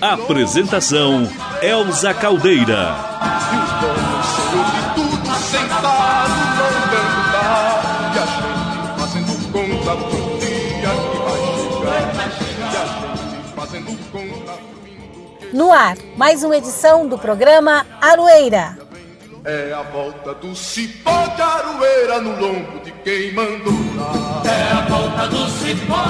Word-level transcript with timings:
Apresentação 0.00 1.28
Elza 1.62 2.12
Caldeira. 2.12 2.94
No 15.52 15.72
ar, 15.72 15.96
mais 16.16 16.44
uma 16.44 16.56
edição 16.56 17.08
do 17.08 17.16
programa 17.16 17.86
Aroeira. 18.00 18.78
É 19.44 19.72
a 19.72 19.82
volta 19.82 20.34
do 20.34 20.56
cipó 20.56 21.26
de 21.28 21.40
aroeira 21.40 22.20
no 22.20 22.30
lombo 22.40 22.80
de 22.80 22.90
quem 23.04 23.32
mandou 23.32 23.72
dar. 23.96 24.50
É 24.50 24.72
a 24.72 24.80
volta 24.88 25.28
do 25.28 25.48
cipó 25.48 26.05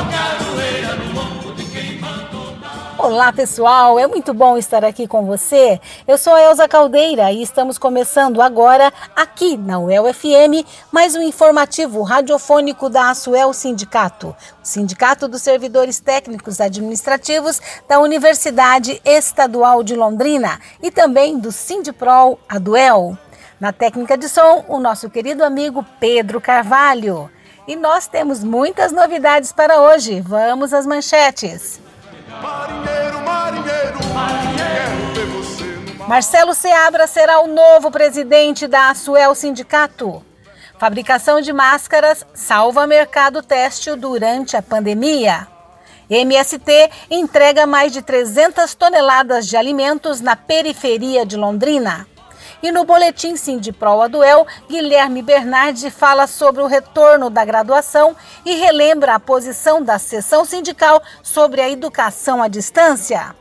Olá 3.06 3.32
pessoal, 3.32 4.00
é 4.00 4.06
muito 4.08 4.34
bom 4.34 4.58
estar 4.58 4.84
aqui 4.84 5.06
com 5.06 5.24
você. 5.24 5.80
Eu 6.08 6.18
sou 6.18 6.34
a 6.34 6.42
Elza 6.42 6.66
Caldeira 6.66 7.30
e 7.30 7.40
estamos 7.40 7.78
começando 7.78 8.42
agora, 8.42 8.92
aqui 9.14 9.56
na 9.56 9.78
UEL 9.78 10.12
FM, 10.12 10.66
mais 10.90 11.14
um 11.14 11.22
informativo 11.22 12.02
radiofônico 12.02 12.90
da 12.90 13.08
Asuel 13.10 13.52
Sindicato, 13.52 14.34
o 14.60 14.66
Sindicato 14.66 15.28
dos 15.28 15.40
Servidores 15.40 16.00
Técnicos 16.00 16.60
Administrativos 16.60 17.60
da 17.88 18.00
Universidade 18.00 19.00
Estadual 19.04 19.84
de 19.84 19.94
Londrina 19.94 20.58
e 20.82 20.90
também 20.90 21.38
do 21.38 21.52
Sindiprol, 21.52 22.40
a 22.48 22.58
Duel. 22.58 23.16
Na 23.60 23.72
técnica 23.72 24.18
de 24.18 24.28
som, 24.28 24.64
o 24.66 24.80
nosso 24.80 25.08
querido 25.08 25.44
amigo 25.44 25.86
Pedro 26.00 26.40
Carvalho. 26.40 27.30
E 27.68 27.76
nós 27.76 28.08
temos 28.08 28.42
muitas 28.42 28.90
novidades 28.90 29.52
para 29.52 29.80
hoje. 29.80 30.20
Vamos 30.20 30.72
às 30.72 30.84
manchetes. 30.84 31.85
Marinheiro, 32.42 33.20
marinheiro, 33.24 33.98
quero 34.64 35.14
ver 35.14 35.26
você 35.26 35.64
no 35.64 35.98
mar. 35.98 36.08
Marcelo 36.08 36.54
Seabra 36.54 37.06
será 37.06 37.40
o 37.40 37.46
novo 37.46 37.90
presidente 37.90 38.66
da 38.66 38.90
Asuel 38.90 39.34
Sindicato. 39.34 40.24
Fabricação 40.78 41.40
de 41.40 41.52
máscaras 41.52 42.26
salva 42.34 42.86
mercado 42.86 43.42
têxtil 43.42 43.96
durante 43.96 44.56
a 44.56 44.62
pandemia. 44.62 45.48
MST 46.08 46.90
entrega 47.10 47.66
mais 47.66 47.92
de 47.92 48.02
300 48.02 48.74
toneladas 48.74 49.46
de 49.46 49.56
alimentos 49.56 50.20
na 50.20 50.36
periferia 50.36 51.24
de 51.24 51.36
Londrina. 51.36 52.06
E 52.62 52.72
no 52.72 52.84
boletim 52.84 53.36
Sindipro 53.36 54.00
Aduel, 54.00 54.46
Guilherme 54.68 55.22
Bernardi 55.22 55.90
fala 55.90 56.26
sobre 56.26 56.62
o 56.62 56.66
retorno 56.66 57.28
da 57.30 57.44
graduação 57.44 58.16
e 58.44 58.54
relembra 58.54 59.14
a 59.14 59.20
posição 59.20 59.82
da 59.82 59.98
seção 59.98 60.44
sindical 60.44 61.02
sobre 61.22 61.60
a 61.60 61.68
educação 61.68 62.42
à 62.42 62.48
distância. 62.48 63.34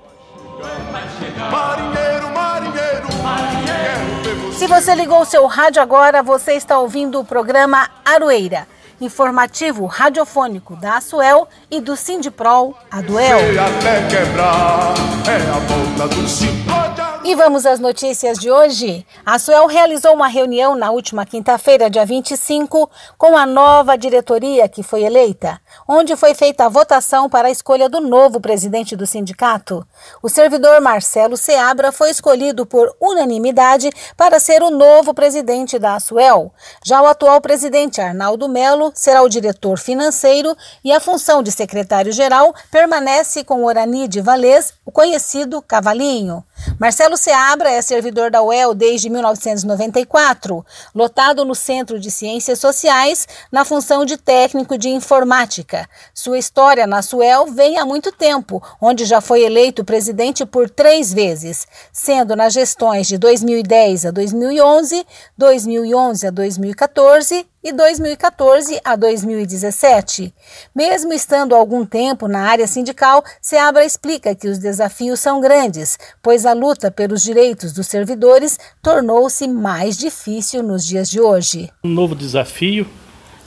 Marinheiro, 1.52 2.30
marinheiro, 2.34 3.08
você. 3.22 4.54
Se 4.54 4.68
você 4.68 4.96
ligou 4.96 5.22
o 5.22 5.26
seu 5.26 5.46
rádio 5.48 5.82
agora, 5.82 6.24
você 6.24 6.54
está 6.54 6.80
ouvindo 6.80 7.20
o 7.20 7.26
programa 7.26 7.90
Aroeira, 8.06 8.68
informativo 9.02 9.86
radiofônico 9.86 10.76
da 10.76 10.98
Asuel 10.98 11.48
e 11.70 11.82
do 11.82 11.96
Sindiprol 11.98 12.78
Aduel. 12.90 13.40
até 13.60 14.08
quebrar. 14.08 14.94
É 15.28 15.36
a 15.50 15.60
volta 15.60 16.16
do. 16.16 17.05
E 17.28 17.34
vamos 17.34 17.66
às 17.66 17.80
notícias 17.80 18.38
de 18.38 18.52
hoje. 18.52 19.04
A 19.26 19.40
Suel 19.40 19.66
realizou 19.66 20.14
uma 20.14 20.28
reunião 20.28 20.76
na 20.76 20.92
última 20.92 21.26
quinta-feira, 21.26 21.90
dia 21.90 22.06
25, 22.06 22.88
com 23.18 23.36
a 23.36 23.48
nova 23.48 23.98
diretoria 23.98 24.70
que 24.70 24.84
foi 24.84 25.02
eleita, 25.02 25.60
onde 25.88 26.16
foi 26.16 26.36
feita 26.36 26.66
a 26.66 26.70
votação 26.70 27.28
para 27.28 27.48
a 27.48 27.52
escolha 27.52 27.90
do 27.90 28.00
novo 28.00 28.40
presidente 28.40 28.96
do 28.96 29.08
sindicato. 29.08 29.84
O 30.22 30.30
servidor 30.30 30.80
Marcelo 30.82 31.36
Seabra 31.36 31.92
foi 31.92 32.12
escolhido 32.12 32.64
por 32.64 32.96
unanimidade 33.02 33.90
para 34.16 34.40
ser 34.40 34.62
o 34.62 34.70
novo 34.70 35.12
presidente 35.12 35.80
da 35.80 35.96
Asuel. 35.96 36.54
Já 36.84 37.02
o 37.02 37.08
atual 37.08 37.42
presidente 37.42 38.00
Arnaldo 38.00 38.48
Melo 38.48 38.92
será 38.94 39.24
o 39.24 39.30
diretor 39.30 39.80
financeiro 39.80 40.56
e 40.84 40.92
a 40.92 41.00
função 41.00 41.42
de 41.42 41.52
secretário-geral 41.52 42.54
permanece 42.70 43.44
com 43.44 43.66
Orani 43.66 44.08
de 44.08 44.22
Valês, 44.22 44.76
o 44.86 44.92
conhecido 44.92 45.60
Cavalinho. 45.60 46.44
Marcelo 46.80 47.16
Seabra 47.16 47.70
é 47.70 47.82
servidor 47.82 48.30
da 48.30 48.42
UEL 48.42 48.74
desde 48.74 49.10
1994, 49.10 50.66
lotado 50.94 51.46
no 51.46 51.56
Centro 51.56 52.00
de 52.00 52.12
Ciências 52.12 52.60
Sociais 52.60 53.28
na 53.52 53.64
função 53.64 54.04
de 54.04 54.18
técnico 54.18 54.78
de 54.78 54.90
informática. 54.90 55.88
Sua 56.14 56.38
história 56.38 56.86
na 56.86 57.02
SUEL 57.02 57.48
vem 57.48 57.78
há 57.78 57.86
muito 57.86 58.12
tempo, 58.12 58.62
onde 58.82 59.06
já 59.06 59.22
foi 59.22 59.44
eleito 59.44 59.86
presidente 59.86 60.46
por 60.46 60.70
três 60.70 61.14
vezes, 61.14 61.68
sendo 61.92 62.36
nas 62.36 62.54
gestões 62.54 63.08
de 63.08 63.18
2010 63.18 64.08
a 64.08 64.12
2011, 64.12 65.06
2011 65.38 66.28
a 66.28 66.32
2014 66.32 67.48
e 67.66 67.74
2014 67.74 68.80
a 68.86 68.96
2017. 68.96 70.32
Mesmo 70.76 71.12
estando 71.12 71.56
algum 71.56 71.84
tempo 71.84 72.28
na 72.28 72.42
área 72.42 72.68
sindical, 72.68 73.24
Seabra 73.42 73.84
explica 73.84 74.36
que 74.36 74.48
os 74.48 74.60
desafios 74.60 75.20
são 75.20 75.42
grandes, 75.42 75.98
pois 76.22 76.46
a 76.46 76.54
luta 76.54 76.92
pelos 76.92 77.24
direitos 77.24 77.74
dos 77.74 77.88
servidores 77.88 78.60
tornou-se 78.84 79.48
mais 79.48 79.98
difícil 79.98 80.62
nos 80.62 80.86
dias 80.86 81.10
de 81.10 81.20
hoje. 81.20 81.72
Um 81.84 81.90
novo 81.90 82.14
desafio, 82.14 82.88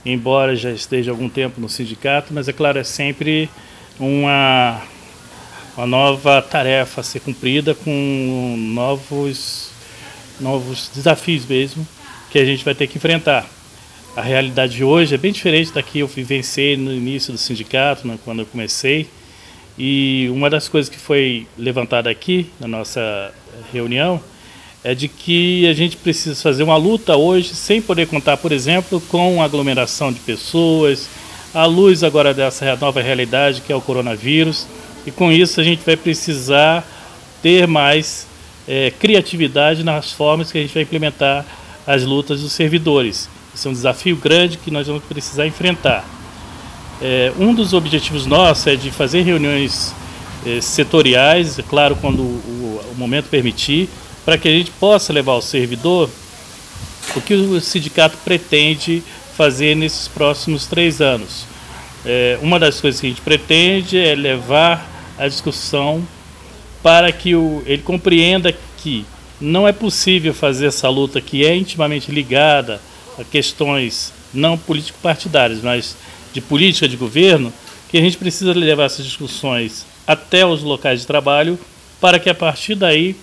embora 0.05 0.57
já 0.57 0.73
esteja 0.73 1.13
algum 1.13 1.29
tempo 1.29 1.61
no 1.61 1.69
sindicato, 1.69 2.35
mas 2.35 2.49
é 2.49 2.53
claro, 2.53 2.77
é 2.77 2.85
sempre 2.85 3.49
uma, 4.01 4.83
uma 5.77 5.87
nova 5.87 6.43
tarefa 6.43 7.03
a 7.03 7.05
ser 7.05 7.21
cumprida 7.21 7.73
com 7.73 8.57
novos, 8.59 9.71
novos 10.41 10.91
desafios 10.93 11.47
mesmo 11.47 11.87
que 12.33 12.39
a 12.41 12.45
gente 12.45 12.65
vai 12.65 12.75
ter 12.75 12.89
que 12.89 12.99
enfrentar. 12.99 13.58
A 14.19 14.21
realidade 14.21 14.75
de 14.75 14.83
hoje 14.83 15.15
é 15.15 15.17
bem 15.17 15.31
diferente 15.31 15.71
da 15.71 15.81
que 15.81 16.01
eu 16.01 16.09
vivenciei 16.09 16.77
no 16.77 16.93
início 16.93 17.33
do 17.33 17.39
sindicato, 17.39 18.05
né, 18.05 18.19
quando 18.25 18.41
eu 18.41 18.47
comecei. 18.47 19.09
E 19.79 20.29
uma 20.33 20.51
das 20.51 20.69
coisas 20.69 20.91
que 20.91 20.99
foi 20.99 21.47
levantada 21.57 22.11
aqui 22.11 22.51
na 22.59 22.67
nossa 22.67 23.33
reunião 23.73 24.21
é 24.83 24.93
de 24.93 25.07
que 25.07 25.69
a 25.69 25.73
gente 25.73 25.97
precisa 25.97 26.35
fazer 26.43 26.65
uma 26.65 26.77
luta 26.77 27.17
hoje 27.17 27.55
sem 27.55 27.81
poder 27.81 28.09
contar, 28.09 28.37
por 28.39 28.51
exemplo, 28.51 29.01
com 29.03 29.41
aglomeração 29.41 30.13
de 30.13 30.19
pessoas, 30.19 31.09
à 31.55 31.65
luz 31.65 32.03
agora 32.03 32.35
dessa 32.35 32.75
nova 32.75 33.01
realidade 33.01 33.61
que 33.61 33.73
é 33.73 33.77
o 33.77 33.81
coronavírus. 33.81 34.67
E 35.07 35.13
com 35.13 35.31
isso 35.31 35.61
a 35.61 35.63
gente 35.63 35.87
vai 35.87 35.97
precisar 35.97 36.85
ter 37.41 37.69
mais 37.69 38.27
é, 38.67 38.91
criatividade 38.91 39.85
nas 39.85 40.11
formas 40.11 40.51
que 40.51 40.59
a 40.59 40.61
gente 40.61 40.75
vai 40.75 40.83
implementar 40.83 41.47
as 41.87 42.03
lutas 42.03 42.41
dos 42.41 42.51
servidores. 42.51 43.29
Isso 43.59 43.67
é 43.67 43.71
um 43.73 43.75
desafio 43.75 44.15
grande 44.15 44.57
que 44.57 44.71
nós 44.71 44.87
vamos 44.87 45.03
precisar 45.03 45.45
enfrentar. 45.45 46.09
É, 47.03 47.33
um 47.41 47.53
dos 47.53 47.73
objetivos 47.73 48.25
nossos 48.25 48.69
é 48.69 48.77
de 48.77 48.89
fazer 48.93 49.23
reuniões 49.23 49.93
é, 50.47 50.61
setoriais, 50.61 51.59
é 51.59 51.63
claro, 51.65 51.97
quando 51.97 52.21
o, 52.21 52.81
o, 52.93 52.95
momento 52.97 53.29
permitir, 53.29 53.89
para 54.25 54.39
que 54.39 54.47
a 54.47 54.53
gente 54.53 54.71
possa 54.71 55.13
levar 55.13 55.33
ao 55.33 55.43
servidor 55.43 56.09
o 57.17 57.21
que 57.21 57.35
o 57.35 57.61
sindicato 57.61 58.17
pretende 58.19 59.03
fazer 59.37 59.75
nesses 59.75 60.07
próximos 60.07 60.67
três 60.67 61.01
anos. 61.01 61.45
É, 62.07 62.39
uma 62.41 62.61
das 62.61 62.81
coisas 62.81 63.01
que 63.01 63.09
a 63.09 63.11
gente 63.11 63.23
pretende 63.23 63.99
é 63.99 64.15
levar 64.15 64.89
a 65.19 65.27
discussão 65.27 66.07
para 66.81 67.11
que 67.11 67.35
o, 67.35 67.61
ele 67.67 67.83
compreenda 67.83 68.55
que 68.77 69.05
não 69.41 69.67
é 69.67 69.73
possível 69.73 70.33
fazer 70.33 70.67
essa 70.67 70.89
luta 70.89 71.21
que 71.21 71.45
é 71.45 71.57
intimamente 71.57 72.13
ligada 72.13 72.81
questões 73.25 74.13
não 74.33 74.59
político-partidárias, 74.59 75.63
mas 75.63 75.97
de 76.33 76.41
política 76.41 76.89
de 76.89 76.97
governo, 76.97 77.53
que 77.91 77.99
a 77.99 78.01
gente 78.01 78.17
precisa 78.17 78.53
levar 78.53 78.85
essas 78.85 79.05
discussões 79.05 79.87
até 80.07 80.45
os 80.45 80.63
locais 80.63 81.01
de 81.01 81.07
trabalho 81.07 81.59
para 82.01 82.19
que 82.19 82.31
a 82.31 82.35
partir 82.35 82.75
daí 82.75 83.17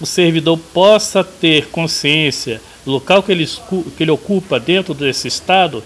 o 0.00 0.06
servidor 0.06 0.58
possa 0.58 1.22
ter 1.22 1.66
consciência 1.68 2.60
do 2.84 2.92
local 2.92 3.22
que 3.22 3.32
ele, 3.32 3.46
que 3.96 4.02
ele 4.02 4.10
ocupa 4.10 4.60
dentro 4.60 4.94
desse 4.94 5.28
Estado, 5.28 5.82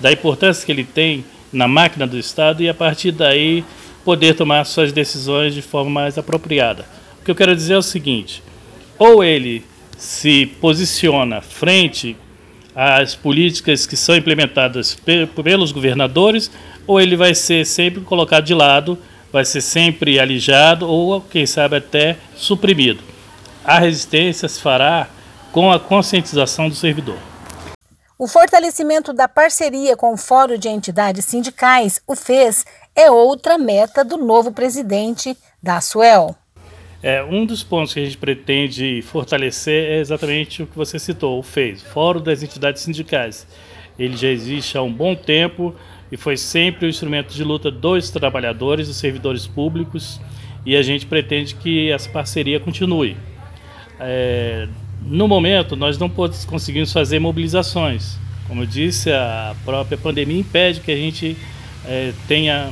da 0.00 0.10
importância 0.10 0.64
que 0.64 0.72
ele 0.72 0.84
tem 0.84 1.24
na 1.52 1.68
máquina 1.68 2.06
do 2.06 2.18
Estado 2.18 2.62
e 2.62 2.68
a 2.68 2.74
partir 2.74 3.12
daí 3.12 3.64
poder 4.04 4.34
tomar 4.34 4.64
suas 4.64 4.92
decisões 4.92 5.54
de 5.54 5.62
forma 5.62 5.90
mais 5.90 6.18
apropriada. 6.18 6.86
O 7.20 7.24
que 7.24 7.30
eu 7.30 7.34
quero 7.34 7.54
dizer 7.54 7.74
é 7.74 7.78
o 7.78 7.82
seguinte: 7.82 8.42
ou 8.98 9.22
ele 9.22 9.64
se 9.96 10.46
posiciona 10.60 11.40
frente 11.40 12.16
às 12.74 13.14
políticas 13.14 13.86
que 13.86 13.96
são 13.96 14.16
implementadas 14.16 14.96
pelos 15.44 15.72
governadores, 15.72 16.50
ou 16.86 17.00
ele 17.00 17.16
vai 17.16 17.34
ser 17.34 17.66
sempre 17.66 18.00
colocado 18.02 18.44
de 18.44 18.54
lado, 18.54 18.98
vai 19.32 19.44
ser 19.44 19.60
sempre 19.60 20.18
alijado 20.18 20.88
ou, 20.88 21.20
quem 21.20 21.46
sabe, 21.46 21.76
até 21.76 22.16
suprimido. 22.36 23.02
A 23.64 23.78
resistência 23.78 24.48
se 24.48 24.60
fará 24.60 25.08
com 25.52 25.70
a 25.70 25.78
conscientização 25.78 26.68
do 26.68 26.74
servidor. 26.74 27.18
O 28.18 28.26
fortalecimento 28.26 29.12
da 29.12 29.26
parceria 29.26 29.96
com 29.96 30.14
o 30.14 30.16
Fórum 30.16 30.56
de 30.56 30.68
Entidades 30.68 31.24
Sindicais, 31.24 32.00
o 32.06 32.14
FES, 32.14 32.64
é 32.94 33.10
outra 33.10 33.58
meta 33.58 34.04
do 34.04 34.16
novo 34.16 34.52
presidente 34.52 35.36
da 35.62 35.80
Suel. 35.80 36.36
É, 37.02 37.20
um 37.24 37.44
dos 37.44 37.64
pontos 37.64 37.92
que 37.92 37.98
a 37.98 38.04
gente 38.04 38.16
pretende 38.16 39.02
fortalecer 39.02 39.90
é 39.90 39.98
exatamente 39.98 40.62
o 40.62 40.66
que 40.68 40.76
você 40.76 41.00
citou, 41.00 41.40
o 41.40 41.42
FES, 41.42 41.82
Fórum 41.82 42.20
das 42.20 42.44
Entidades 42.44 42.82
Sindicais. 42.82 43.44
Ele 43.98 44.16
já 44.16 44.28
existe 44.28 44.78
há 44.78 44.82
um 44.82 44.92
bom 44.92 45.14
tempo 45.14 45.74
e 46.12 46.16
foi 46.16 46.36
sempre 46.36 46.86
o 46.86 46.88
instrumento 46.88 47.34
de 47.34 47.42
luta 47.42 47.72
dos 47.72 48.08
trabalhadores 48.10 48.86
e 48.88 48.94
servidores 48.94 49.48
públicos 49.48 50.20
e 50.64 50.76
a 50.76 50.82
gente 50.82 51.04
pretende 51.04 51.56
que 51.56 51.90
essa 51.90 52.08
parceria 52.08 52.60
continue. 52.60 53.16
É, 53.98 54.68
no 55.04 55.26
momento, 55.26 55.74
nós 55.74 55.98
não 55.98 56.08
conseguimos 56.08 56.92
fazer 56.92 57.18
mobilizações. 57.18 58.16
Como 58.46 58.62
eu 58.62 58.66
disse, 58.66 59.10
a 59.10 59.56
própria 59.64 59.98
pandemia 59.98 60.38
impede 60.38 60.80
que 60.80 60.92
a 60.92 60.96
gente 60.96 61.36
é, 61.84 62.12
tenha 62.28 62.70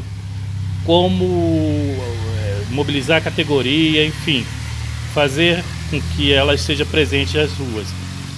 como 0.84 1.26
mobilizar 2.70 3.18
a 3.18 3.20
categoria, 3.20 4.06
enfim, 4.06 4.44
fazer 5.12 5.62
com 5.90 6.00
que 6.00 6.32
ela 6.32 6.54
esteja 6.54 6.86
presente 6.86 7.36
nas 7.36 7.52
ruas. 7.52 7.88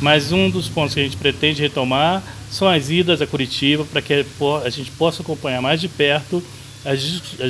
Mas 0.01 0.33
um 0.33 0.51
dos 0.51 0.69
pontos 0.69 0.95
que 0.95 1.01
a 1.01 1.05
gente 1.05 1.17
pretende 1.17 1.63
retomar 1.63 2.23
são 2.51 2.69
as 2.69 2.91
idas 2.91 3.23
a 3.23 3.27
Curitiba, 3.27 3.85
para 3.85 4.03
que 4.03 4.27
a 4.65 4.71
gente 4.71 4.91
possa 4.93 5.23
acompanhar 5.23 5.63
mais 5.63 5.81
de 5.81 5.89
perto 5.89 6.43
as, 6.85 7.01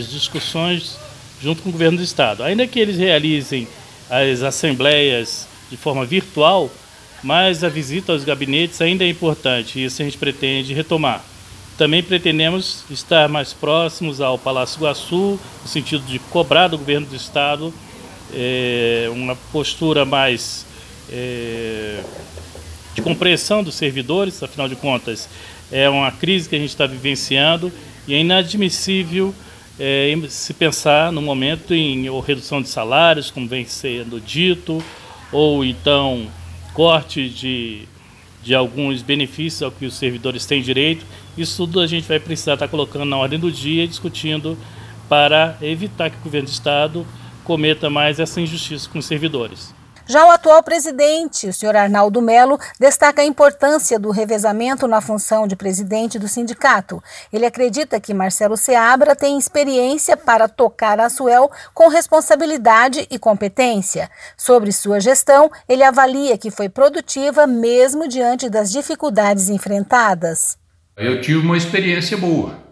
discussões 0.09 0.99
junto 1.41 1.63
com 1.63 1.71
o 1.71 1.73
governo 1.73 1.99
do 1.99 2.05
Estado. 2.05 2.43
Ainda 2.43 2.67
que 2.67 2.79
eles 2.79 2.97
realizem 2.97 3.67
as 4.11 4.43
assembleias 4.43 5.49
de 5.71 5.77
forma 5.77 6.05
virtual, 6.05 6.71
mas 7.23 7.65
a 7.65 7.69
visita 7.69 8.13
aos 8.13 8.25
gabinetes 8.25 8.81
ainda 8.81 9.05
é 9.05 9.09
importante 9.09 9.79
e 9.79 9.85
isso 9.85 10.03
a 10.03 10.05
gente 10.05 10.19
pretende 10.19 10.75
retomar. 10.75 11.25
Também 11.83 12.01
pretendemos 12.01 12.85
estar 12.93 13.29
mais 13.29 13.53
próximos 13.53 14.21
ao 14.21 14.39
Palácio 14.39 14.79
Iguaçu, 14.79 15.37
no 15.63 15.67
sentido 15.69 16.05
de 16.05 16.21
cobrar 16.21 16.69
do 16.69 16.79
governo 16.79 17.09
do 17.09 17.17
Estado 17.17 17.75
é, 18.33 19.09
uma 19.11 19.35
postura 19.51 20.05
mais 20.05 20.65
é, 21.11 22.01
de 22.95 23.03
compreensão 23.03 23.65
dos 23.65 23.75
servidores, 23.75 24.41
afinal 24.45 24.69
de 24.69 24.77
contas, 24.77 25.29
é 25.73 25.91
uma 25.91 26.13
crise 26.13 26.49
que 26.49 26.55
a 26.55 26.59
gente 26.61 26.69
está 26.69 26.87
vivenciando 26.87 27.73
e 28.07 28.15
é 28.15 28.21
inadmissível 28.21 29.35
é, 29.77 30.17
se 30.29 30.55
pensar 30.55 31.11
no 31.11 31.21
momento 31.21 31.75
em 31.75 32.09
ou 32.09 32.21
redução 32.21 32.63
de 32.63 32.69
salários, 32.69 33.29
como 33.29 33.49
vem 33.49 33.65
sendo 33.65 34.21
dito, 34.21 34.81
ou 35.33 35.65
então 35.65 36.29
corte 36.75 37.29
de, 37.29 37.89
de 38.43 38.55
alguns 38.55 39.03
benefícios 39.03 39.63
ao 39.63 39.71
que 39.71 39.87
os 39.87 39.95
servidores 39.95 40.47
têm 40.47 40.63
direito. 40.63 41.05
Isso 41.37 41.57
tudo 41.67 41.81
a 41.81 41.87
gente 41.87 42.09
vai 42.09 42.19
precisar 42.19 42.55
estar 42.55 42.69
colocando 42.69 43.05
na 43.05 43.17
ordem 43.17 43.39
do 43.39 43.51
dia 43.51 43.85
e 43.85 43.89
discutindo 43.89 44.59
para 45.09 45.57
evitar 45.61 46.11
que 46.11 46.17
o 46.17 46.25
governo 46.25 46.49
do 46.49 46.53
Estado 46.53 47.07
cometa 47.45 47.91
mais 47.91 48.19
essa 48.19 48.41
injustiça 48.41 48.89
com 48.89 48.99
os 48.99 49.07
servidores. 49.07 49.75
Já 50.13 50.27
o 50.27 50.31
atual 50.31 50.63
presidente, 50.63 51.49
o 51.49 51.55
senhor 51.55 51.75
Arnaldo 51.75 52.21
Melo, 52.21 52.61
destaca 52.79 53.23
a 53.23 53.25
importância 53.25 53.99
do 53.99 54.11
revezamento 54.11 54.87
na 54.87 55.01
função 55.01 55.47
de 55.49 55.57
presidente 55.57 56.19
do 56.19 56.29
sindicato. 56.29 57.03
Ele 57.33 57.47
acredita 57.47 57.99
que 57.99 58.13
Marcelo 58.13 58.55
Seabra 58.55 59.17
tem 59.17 59.39
experiência 59.39 60.15
para 60.15 60.51
tocar 60.51 61.01
a 61.01 61.09
Suel 61.09 61.51
com 61.73 61.89
responsabilidade 61.89 63.07
e 63.11 63.19
competência. 63.19 64.11
Sobre 64.37 64.71
sua 64.71 65.01
gestão, 65.01 65.51
ele 65.67 65.83
avalia 65.83 66.37
que 66.37 66.51
foi 66.51 66.69
produtiva 66.69 67.47
mesmo 67.47 68.07
diante 68.07 68.51
das 68.51 68.71
dificuldades 68.71 69.49
enfrentadas. 69.49 70.59
Eu 70.95 71.23
tive 71.23 71.39
uma 71.39 71.57
experiência 71.57 72.19
boa, 72.19 72.63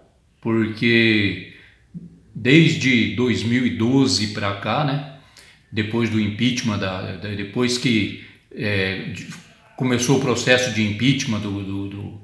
porque 0.42 1.54
desde 2.34 3.16
2012 3.16 4.26
para 4.34 4.60
cá, 4.60 4.84
né? 4.84 5.19
Depois 5.72 6.10
do 6.10 6.20
impeachment, 6.20 6.78
da, 6.78 7.12
da 7.12 7.28
depois 7.34 7.78
que 7.78 8.24
é, 8.52 9.12
começou 9.76 10.18
o 10.18 10.20
processo 10.20 10.72
de 10.72 10.82
impeachment 10.82 11.40
do, 11.40 11.62
do, 11.62 11.88
do 11.88 12.20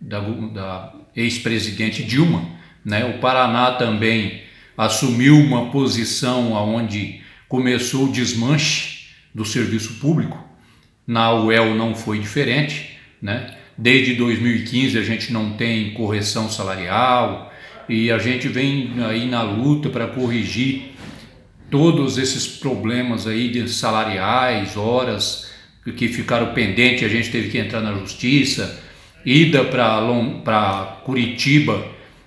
da, 0.00 0.20
da 0.20 0.94
ex-presidente 1.16 2.02
Dilma, 2.02 2.48
né? 2.84 3.04
o 3.04 3.18
Paraná 3.18 3.72
também 3.72 4.42
assumiu 4.76 5.36
uma 5.36 5.70
posição 5.70 6.52
onde 6.52 7.20
começou 7.48 8.06
o 8.06 8.12
desmanche 8.12 9.08
do 9.34 9.44
serviço 9.44 9.94
público. 9.94 10.44
Na 11.06 11.32
UEL 11.32 11.74
não 11.74 11.94
foi 11.94 12.18
diferente, 12.18 12.96
né? 13.20 13.54
Desde 13.76 14.14
2015 14.14 14.98
a 14.98 15.02
gente 15.02 15.32
não 15.32 15.52
tem 15.52 15.94
correção 15.94 16.48
salarial 16.48 17.52
e 17.88 18.10
a 18.10 18.18
gente 18.18 18.48
vem 18.48 18.92
aí 19.04 19.26
na 19.26 19.42
luta 19.42 19.88
para 19.88 20.08
corrigir 20.08 20.87
todos 21.70 22.18
esses 22.18 22.46
problemas 22.46 23.26
aí 23.26 23.48
de 23.50 23.68
salariais, 23.68 24.76
horas 24.76 25.48
que 25.96 26.08
ficaram 26.08 26.52
pendentes, 26.52 27.04
a 27.04 27.08
gente 27.08 27.30
teve 27.30 27.48
que 27.48 27.58
entrar 27.58 27.80
na 27.80 27.94
justiça, 27.94 28.80
ida 29.24 29.64
para 29.64 31.00
Curitiba 31.04 31.84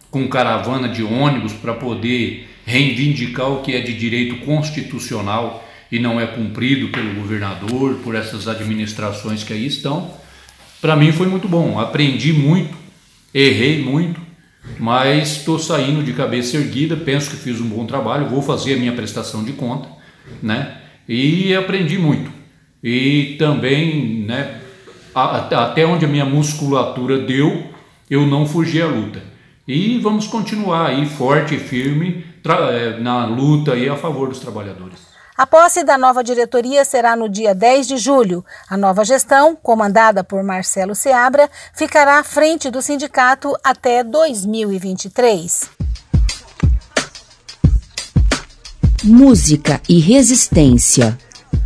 com 0.09 0.27
caravana 0.27 0.89
de 0.89 1.03
ônibus 1.03 1.53
para 1.53 1.73
poder 1.73 2.47
reivindicar 2.65 3.49
o 3.49 3.61
que 3.61 3.73
é 3.73 3.81
de 3.81 3.93
direito 3.93 4.37
constitucional 4.45 5.67
e 5.91 5.99
não 5.99 6.19
é 6.19 6.27
cumprido 6.27 6.89
pelo 6.89 7.15
governador, 7.15 7.95
por 8.03 8.15
essas 8.15 8.47
administrações 8.47 9.43
que 9.43 9.53
aí 9.53 9.65
estão. 9.65 10.13
Para 10.79 10.95
mim 10.95 11.11
foi 11.11 11.27
muito 11.27 11.47
bom, 11.47 11.79
aprendi 11.79 12.31
muito, 12.33 12.75
errei 13.33 13.81
muito, 13.81 14.20
mas 14.79 15.37
estou 15.37 15.59
saindo 15.59 16.03
de 16.03 16.13
cabeça 16.13 16.57
erguida, 16.57 16.95
penso 16.95 17.31
que 17.31 17.37
fiz 17.37 17.59
um 17.59 17.67
bom 17.67 17.85
trabalho, 17.85 18.29
vou 18.29 18.41
fazer 18.41 18.75
a 18.75 18.77
minha 18.77 18.93
prestação 18.93 19.43
de 19.43 19.53
conta, 19.53 19.89
né? 20.41 20.77
E 21.07 21.53
aprendi 21.55 21.97
muito. 21.97 22.31
E 22.83 23.35
também, 23.37 24.23
né, 24.25 24.61
até 25.13 25.85
onde 25.85 26.05
a 26.05 26.07
minha 26.07 26.25
musculatura 26.25 27.19
deu, 27.19 27.69
eu 28.09 28.25
não 28.25 28.45
fugi 28.45 28.81
à 28.81 28.87
luta. 28.87 29.21
E 29.67 29.99
vamos 29.99 30.27
continuar 30.27 30.87
aí 30.87 31.05
forte 31.05 31.55
e 31.55 31.59
firme 31.59 32.25
eh, 32.43 32.97
na 32.99 33.25
luta 33.25 33.73
aí 33.73 33.87
a 33.87 33.95
favor 33.95 34.29
dos 34.29 34.39
trabalhadores. 34.39 35.10
A 35.41 35.47
posse 35.47 35.83
da 35.83 35.97
nova 35.97 36.23
diretoria 36.23 36.85
será 36.85 37.15
no 37.15 37.27
dia 37.27 37.55
10 37.55 37.87
de 37.87 37.97
julho. 37.97 38.45
A 38.69 38.77
nova 38.77 39.03
gestão, 39.03 39.55
comandada 39.55 40.23
por 40.23 40.43
Marcelo 40.43 40.93
Seabra, 40.93 41.49
ficará 41.73 42.19
à 42.19 42.23
frente 42.23 42.69
do 42.69 42.79
sindicato 42.79 43.51
até 43.63 44.03
2023. 44.03 45.67
Música 49.03 49.81
e 49.89 49.97
resistência. 49.99 51.17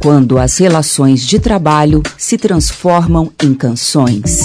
Quando 0.01 0.39
as 0.39 0.57
relações 0.57 1.19
de 1.19 1.37
trabalho 1.37 2.01
se 2.17 2.37
transformam 2.37 3.29
em 3.43 3.53
canções. 3.53 4.39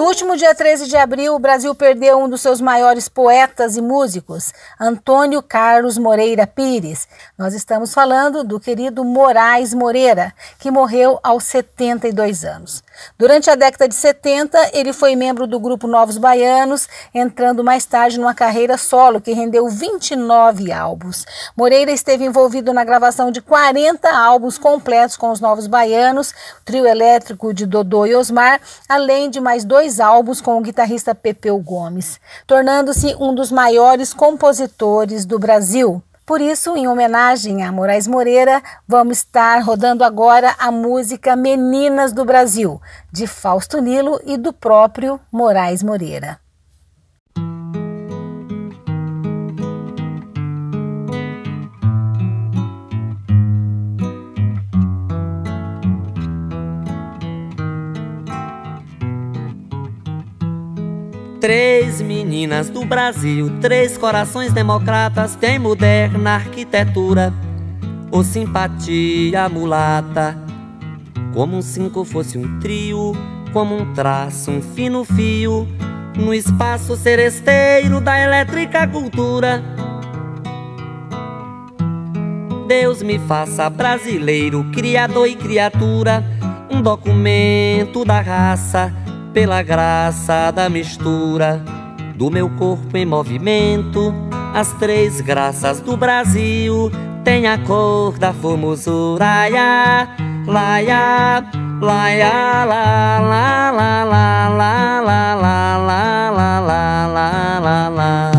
No 0.00 0.06
último 0.06 0.34
dia 0.34 0.54
13 0.54 0.88
de 0.88 0.96
abril, 0.96 1.34
o 1.34 1.38
Brasil 1.38 1.74
perdeu 1.74 2.18
um 2.18 2.26
dos 2.26 2.40
seus 2.40 2.58
maiores 2.58 3.06
poetas 3.06 3.76
e 3.76 3.82
músicos, 3.82 4.50
Antônio 4.80 5.42
Carlos 5.42 5.98
Moreira 5.98 6.46
Pires. 6.46 7.06
Nós 7.36 7.52
estamos 7.52 7.92
falando 7.92 8.42
do 8.42 8.58
querido 8.58 9.04
Moraes 9.04 9.74
Moreira, 9.74 10.32
que 10.58 10.70
morreu 10.70 11.20
aos 11.22 11.44
72 11.44 12.46
anos. 12.46 12.82
Durante 13.18 13.50
a 13.50 13.54
década 13.54 13.86
de 13.86 13.94
70, 13.94 14.70
ele 14.72 14.94
foi 14.94 15.14
membro 15.14 15.46
do 15.46 15.60
grupo 15.60 15.86
Novos 15.86 16.16
Baianos, 16.16 16.88
entrando 17.14 17.62
mais 17.62 17.84
tarde 17.84 18.18
numa 18.18 18.34
carreira 18.34 18.78
solo 18.78 19.20
que 19.20 19.32
rendeu 19.32 19.68
29 19.68 20.72
álbuns. 20.72 21.26
Moreira 21.54 21.92
esteve 21.92 22.24
envolvido 22.24 22.72
na 22.72 22.84
gravação 22.84 23.30
de 23.30 23.42
40 23.42 24.08
álbuns 24.10 24.56
completos 24.56 25.18
com 25.18 25.30
os 25.30 25.40
Novos 25.40 25.66
Baianos, 25.66 26.32
trio 26.64 26.86
elétrico 26.86 27.52
de 27.52 27.66
Dodô 27.66 28.06
e 28.06 28.14
Osmar, 28.14 28.62
além 28.88 29.28
de 29.28 29.40
mais 29.40 29.62
dois 29.62 29.89
dois 29.90 29.98
álbuns 29.98 30.40
com 30.40 30.56
o 30.56 30.60
guitarrista 30.60 31.16
Pepeu 31.16 31.58
Gomes, 31.58 32.20
tornando-se 32.46 33.16
um 33.18 33.34
dos 33.34 33.50
maiores 33.50 34.14
compositores 34.14 35.24
do 35.26 35.36
Brasil. 35.36 36.00
Por 36.24 36.40
isso, 36.40 36.76
em 36.76 36.86
homenagem 36.86 37.64
a 37.64 37.72
Moraes 37.72 38.06
Moreira, 38.06 38.62
vamos 38.86 39.18
estar 39.18 39.60
rodando 39.64 40.04
agora 40.04 40.54
a 40.60 40.70
música 40.70 41.34
Meninas 41.34 42.12
do 42.12 42.24
Brasil, 42.24 42.80
de 43.10 43.26
Fausto 43.26 43.80
Nilo 43.80 44.20
e 44.24 44.36
do 44.36 44.52
próprio 44.52 45.18
Moraes 45.32 45.82
Moreira. 45.82 46.38
Três 61.40 62.02
meninas 62.02 62.68
do 62.68 62.84
Brasil, 62.84 63.50
três 63.62 63.96
corações 63.96 64.52
democratas, 64.52 65.34
tem 65.36 65.58
moderna 65.58 66.32
arquitetura, 66.32 67.32
ou 68.10 68.22
simpatia 68.22 69.48
mulata. 69.48 70.36
Como 71.32 71.56
um 71.56 71.62
cinco 71.62 72.04
fosse 72.04 72.36
um 72.36 72.60
trio, 72.60 73.12
como 73.54 73.74
um 73.74 73.94
traço, 73.94 74.50
um 74.50 74.60
fino 74.60 75.02
fio, 75.02 75.66
no 76.14 76.34
espaço 76.34 76.94
seresteiro 76.94 78.02
da 78.02 78.20
elétrica 78.20 78.86
cultura. 78.86 79.64
Deus 82.68 83.02
me 83.02 83.18
faça 83.18 83.70
brasileiro, 83.70 84.62
criador 84.74 85.26
e 85.26 85.34
criatura, 85.34 86.22
um 86.70 86.82
documento 86.82 88.04
da 88.04 88.20
raça 88.20 88.99
pela 89.32 89.62
graça 89.62 90.50
da 90.50 90.68
mistura 90.68 91.62
do 92.16 92.30
meu 92.30 92.50
corpo 92.50 92.96
em 92.96 93.06
movimento. 93.06 94.12
As 94.54 94.72
três 94.74 95.20
graças 95.20 95.80
do 95.80 95.96
Brasil 95.96 96.90
têm 97.24 97.46
a 97.46 97.56
cor 97.58 98.18
da 98.18 98.32
formosura. 98.32 99.24
Laia, 99.24 100.08
laia, 100.46 101.44
laia, 101.80 102.64
la, 102.66 103.20
la, 103.20 103.70
la, 103.70 104.02
la, 104.04 104.48
la, 104.50 105.00
la, 105.00 105.36
la, 105.38 105.78
la, 105.78 106.30
la, 106.30 107.06
la, 107.06 107.58
la, 107.60 107.88
la. 107.88 108.32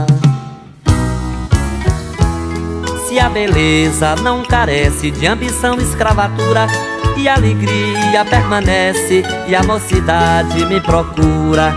Se 3.08 3.20
a 3.20 3.30
beleza 3.30 4.16
não 4.18 4.44
carece 4.44 5.12
de 5.12 5.28
ambição 5.28 5.76
e 5.80 5.84
escravatura, 5.84 6.68
e 7.18 7.28
a 7.28 7.36
alegria 7.36 8.26
permanece 8.30 9.24
e 9.48 9.56
a 9.56 9.64
mocidade 9.64 10.66
me 10.66 10.80
procura. 10.82 11.76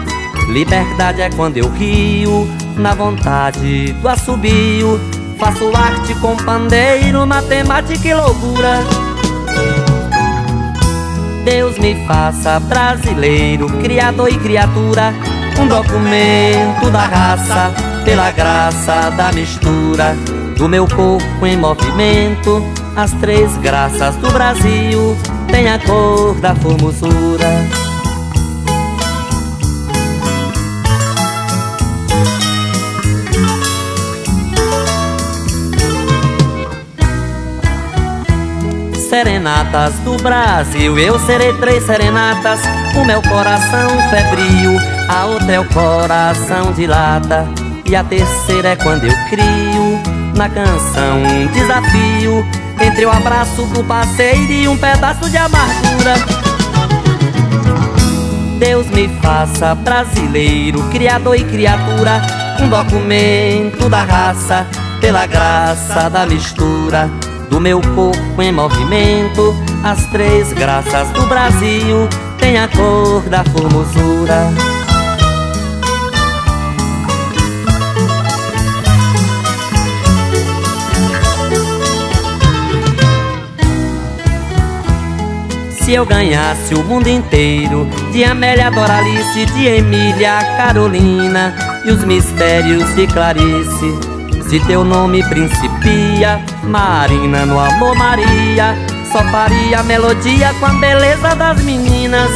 Liberdade 0.49 1.23
é 1.23 1.31
quando 1.31 1.57
eu 1.57 1.69
rio, 1.71 2.49
na 2.77 2.95
vontade 2.95 3.93
do 3.93 4.09
assobio. 4.09 5.01
Faço 5.39 5.75
arte 5.75 6.15
com 6.17 6.37
pandeiro, 6.37 7.27
matemática 7.27 8.09
e 8.09 8.15
loucura. 8.15 8.81
Deus 11.45 11.79
me 11.79 11.95
faça 12.07 12.59
brasileiro, 12.61 13.67
criador 13.83 14.33
e 14.33 14.39
criatura, 14.39 15.13
um 15.61 15.69
documento 15.69 16.91
da 16.91 17.05
raça, 17.05 17.75
pela 18.05 18.31
graça 18.31 19.11
da 19.11 19.33
mistura 19.33 20.17
do 20.57 20.69
meu 20.69 20.87
corpo 20.87 21.47
em 21.47 21.57
movimento. 21.57 22.63
As 22.97 23.13
três 23.15 23.57
graças 23.57 24.15
do 24.17 24.31
Brasil 24.31 25.17
têm 25.51 25.69
a 25.69 25.81
cor 25.81 26.35
da 26.37 26.55
formosura. 26.55 27.49
Serenatas 39.11 39.95
do 40.01 40.17
Brasil, 40.23 40.97
eu 40.97 41.19
serei 41.19 41.53
três 41.55 41.85
serenatas. 41.85 42.61
O 42.97 43.05
meu 43.05 43.21
coração 43.23 43.91
febril, 44.09 44.79
a 45.09 45.27
outra 45.27 45.53
é 45.53 45.61
o 45.61 45.69
coração 45.69 46.73
de 46.73 46.87
lata. 46.87 47.49
E 47.85 47.97
a 47.97 48.05
terceira 48.05 48.69
é 48.69 48.77
quando 48.77 49.05
eu 49.05 49.15
crio 49.29 50.24
na 50.35 50.49
canção 50.49 51.23
um 51.23 51.47
desafio 51.49 52.45
entre 52.81 53.07
o 53.07 53.11
abraço 53.11 53.63
do 53.67 53.85
parceiro 53.85 54.53
e 54.53 54.69
um 54.69 54.77
pedaço 54.77 55.29
de 55.31 55.37
amargura. 55.37 56.15
Deus 58.59 58.87
me 58.89 59.09
faça 59.21 59.75
brasileiro, 59.75 60.83
criador 60.91 61.37
e 61.37 61.45
criatura, 61.45 62.21
um 62.61 62.69
documento 62.69 63.89
da 63.89 64.03
raça, 64.03 64.67
pela 65.01 65.27
graça 65.27 66.09
da 66.09 66.27
mistura 66.27 67.11
do 67.51 67.61
meu 67.61 67.81
corpo 67.95 68.43
em 68.43 68.51
movimento. 68.51 69.55
As 69.85 70.07
três 70.07 70.53
graças 70.53 71.09
do 71.11 71.27
Brasil 71.27 72.09
têm 72.39 72.59
a 72.59 72.69
cor 72.69 73.23
da 73.29 73.45
formosura. 73.45 74.74
Se 85.85 85.93
eu 85.93 86.07
ganhasse 86.07 86.75
o 86.75 86.83
mundo 86.83 87.09
inteiro 87.09 87.87
De 88.11 88.25
Amélia 88.25 88.71
Doralice, 88.71 89.45
de 89.45 89.67
Emília 89.67 90.39
Carolina 90.57 91.55
E 91.85 91.91
os 91.91 92.03
mistérios 92.05 92.95
de 92.95 93.07
Clarice. 93.07 93.93
Se 94.49 94.61
teu 94.61 94.83
nome 94.83 95.23
principia 95.29 96.43
Marina 96.63 97.45
no 97.45 97.61
amor 97.61 97.95
Maria 97.97 98.75
Só 99.13 99.23
faria 99.25 99.83
melodia 99.83 100.55
com 100.59 100.65
a 100.65 100.73
beleza 100.73 101.35
das 101.35 101.63
meninas. 101.63 102.31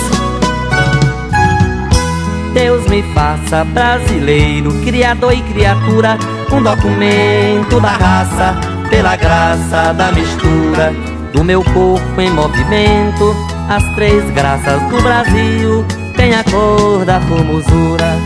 Deus 2.52 2.86
me 2.86 3.02
faça 3.14 3.64
brasileiro, 3.64 4.70
criador 4.84 5.32
e 5.32 5.40
criatura 5.40 6.18
Um 6.52 6.62
documento 6.62 7.80
da 7.80 7.92
raça, 7.92 8.56
pela 8.90 9.16
graça 9.16 9.94
da 9.94 10.12
mistura 10.12 11.17
do 11.38 11.44
meu 11.44 11.62
corpo 11.62 12.20
em 12.20 12.30
movimento. 12.30 13.36
As 13.68 13.84
três 13.94 14.28
graças 14.32 14.82
do 14.90 15.00
Brasil 15.00 15.84
têm 16.16 16.34
a 16.34 16.42
cor 16.42 17.04
da 17.04 17.20
formosura. 17.20 18.18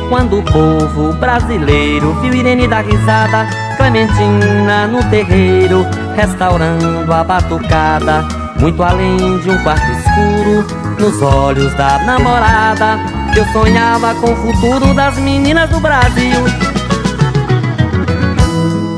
Quando 0.10 0.40
o 0.40 0.44
povo 0.44 1.14
brasileiro 1.14 2.14
viu 2.22 2.34
Irene 2.34 2.68
dar 2.68 2.84
risada, 2.84 3.48
Clementina 3.78 4.86
no 4.88 5.02
terreiro, 5.10 5.86
restaurando 6.18 7.14
a 7.14 7.24
batucada, 7.24 8.28
muito 8.60 8.84
além 8.84 9.40
de 9.40 9.50
um 9.50 9.58
quarto 9.64 9.90
escuro 9.92 10.91
nos 11.02 11.20
olhos 11.20 11.74
da 11.74 11.98
namorada. 11.98 13.00
Eu 13.36 13.44
sonhava 13.46 14.14
com 14.16 14.32
o 14.32 14.36
futuro 14.36 14.94
das 14.94 15.18
meninas 15.18 15.68
do 15.72 15.80
Brasil. 15.80 16.40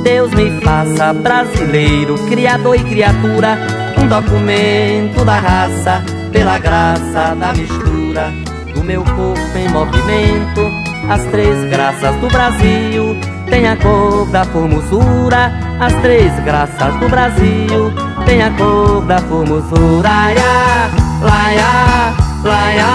Deus 0.03 0.33
me 0.33 0.59
faça 0.61 1.13
brasileiro, 1.13 2.15
criador 2.27 2.75
e 2.75 2.83
criatura, 2.83 3.57
um 3.97 4.07
documento 4.07 5.23
da 5.23 5.39
raça, 5.39 6.03
pela 6.31 6.59
graça 6.59 7.35
da 7.35 7.53
mistura 7.53 8.33
do 8.73 8.83
meu 8.83 9.03
corpo 9.03 9.57
em 9.57 9.69
movimento. 9.69 10.61
As 11.09 11.23
três 11.31 11.69
graças 11.69 12.15
do 12.17 12.27
Brasil 12.27 13.17
tem 13.49 13.65
a 13.65 13.77
cor 13.77 14.25
da 14.27 14.43
formosura. 14.43 15.53
As 15.79 15.93
três 16.01 16.37
graças 16.43 16.95
do 16.99 17.07
Brasil 17.07 17.93
tem 18.25 18.43
a 18.43 18.51
cor 18.51 19.05
da 19.05 19.19
formosura. 19.19 20.09
Laia, 21.23 21.71
la, 22.43 22.61
la, 22.75 22.91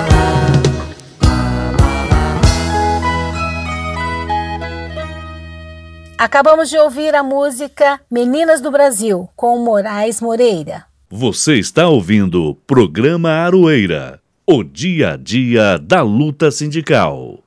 Acabamos 6.19 6.71
de 6.71 6.79
ouvir 6.79 7.17
a 7.17 7.23
música 7.23 8.01
Meninas 8.09 8.61
do 8.61 8.71
Brasil, 8.71 9.29
com 9.35 9.59
Moraes 9.59 10.21
Moreira. 10.21 10.92
Você 11.15 11.59
está 11.59 11.87
ouvindo 11.89 12.43
o 12.43 12.55
programa 12.55 13.29
Aroeira, 13.29 14.19
o 14.47 14.65
dia 14.65 15.11
a 15.11 15.17
dia 15.19 15.77
da 15.77 16.01
luta 16.01 16.51
sindical. 16.51 17.42